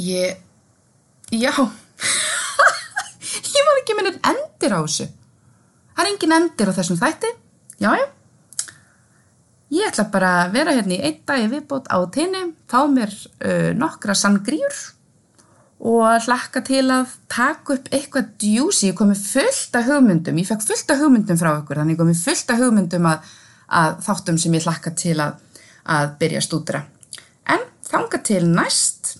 ég, 0.00 0.40
já, 1.30 1.52
ég 3.54 3.68
var 3.68 3.82
ekki 3.82 3.96
minnir 3.98 4.16
endir 4.24 4.72
á 4.72 4.80
þessu. 4.80 5.10
Það 5.94 6.04
er 6.04 6.10
engin 6.10 6.36
endir 6.38 6.72
á 6.72 6.76
þessum 6.78 6.98
þætti, 6.98 7.30
já, 7.84 7.90
já. 8.00 8.06
Ég 9.74 9.90
ætla 9.90 10.06
bara 10.12 10.30
að 10.44 10.52
vera 10.54 10.74
hérna 10.76 10.94
í 10.94 11.02
einn 11.02 11.22
dagi 11.26 11.48
viðbót 11.50 11.88
á 11.90 11.98
tenni, 12.14 12.42
fá 12.70 12.84
mér 12.90 13.10
uh, 13.10 13.70
nokkra 13.74 14.14
sangrýr 14.14 14.76
og 15.84 16.24
hlakka 16.24 16.62
til 16.64 16.84
að 16.94 17.10
taka 17.28 17.74
upp 17.74 17.88
eitthvað 17.92 18.28
djúsi, 18.40 18.92
ég 18.92 18.96
komi 18.96 19.16
fullt 19.18 19.74
af 19.76 19.88
hugmyndum, 19.88 20.38
ég 20.40 20.48
fekk 20.48 20.62
fullt 20.68 20.92
af 20.94 21.02
hugmyndum 21.02 21.40
frá 21.40 21.50
ykkur, 21.58 21.80
þannig 21.80 21.96
ég 21.96 22.00
komi 22.00 22.14
fullt 22.16 22.52
af 22.54 22.62
hugmyndum 22.62 23.08
að, 23.10 23.32
að 23.80 23.98
þáttum 24.06 24.38
sem 24.40 24.56
ég 24.56 24.68
hlakka 24.68 24.94
til 24.96 25.16
að, 25.20 25.42
að 25.96 26.14
byrja 26.22 26.40
að 26.40 26.46
stúdra. 26.46 26.80
Þanga 27.84 28.22
til 28.24 28.48
næst, 28.48 29.18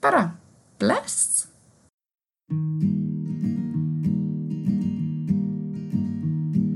bara 0.00 0.30
bless! 0.78 1.48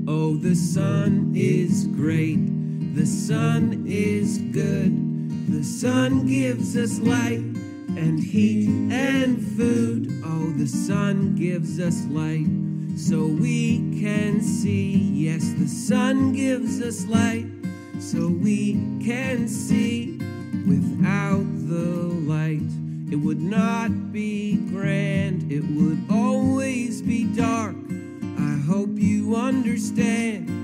Oh, 0.07 0.35
the 0.35 0.55
sun 0.55 1.31
is 1.35 1.87
great, 1.95 2.43
the 2.95 3.05
sun 3.05 3.85
is 3.87 4.39
good, 4.53 4.93
the 5.49 5.63
sun 5.63 6.25
gives 6.25 6.75
us 6.75 6.99
light. 6.99 7.51
and 7.97 8.19
heat 8.19 8.69
and 8.91 9.45
food. 9.57 10.11
Oh, 10.23 10.51
the 10.51 10.67
sun 10.67 11.35
gives 11.35 11.79
us 11.79 12.05
light 12.07 12.47
so 12.95 13.25
we 13.25 13.77
can 13.99 14.41
see. 14.41 14.93
Yes, 15.13 15.53
the 15.57 15.67
sun 15.67 16.33
gives 16.33 16.81
us 16.81 17.05
light 17.05 17.47
so 17.99 18.27
we 18.27 18.73
can 19.03 19.47
see. 19.47 20.20
Without 20.67 21.45
the 21.67 22.11
light, 22.27 22.61
it 23.11 23.15
would 23.15 23.41
not 23.41 24.11
be 24.11 24.57
grand, 24.69 25.51
it 25.51 25.63
would 25.63 26.03
always 26.09 27.01
be 27.01 27.23
dark. 27.23 27.75
I 28.37 28.57
hope 28.67 28.91
you 28.93 29.35
understand 29.35 30.60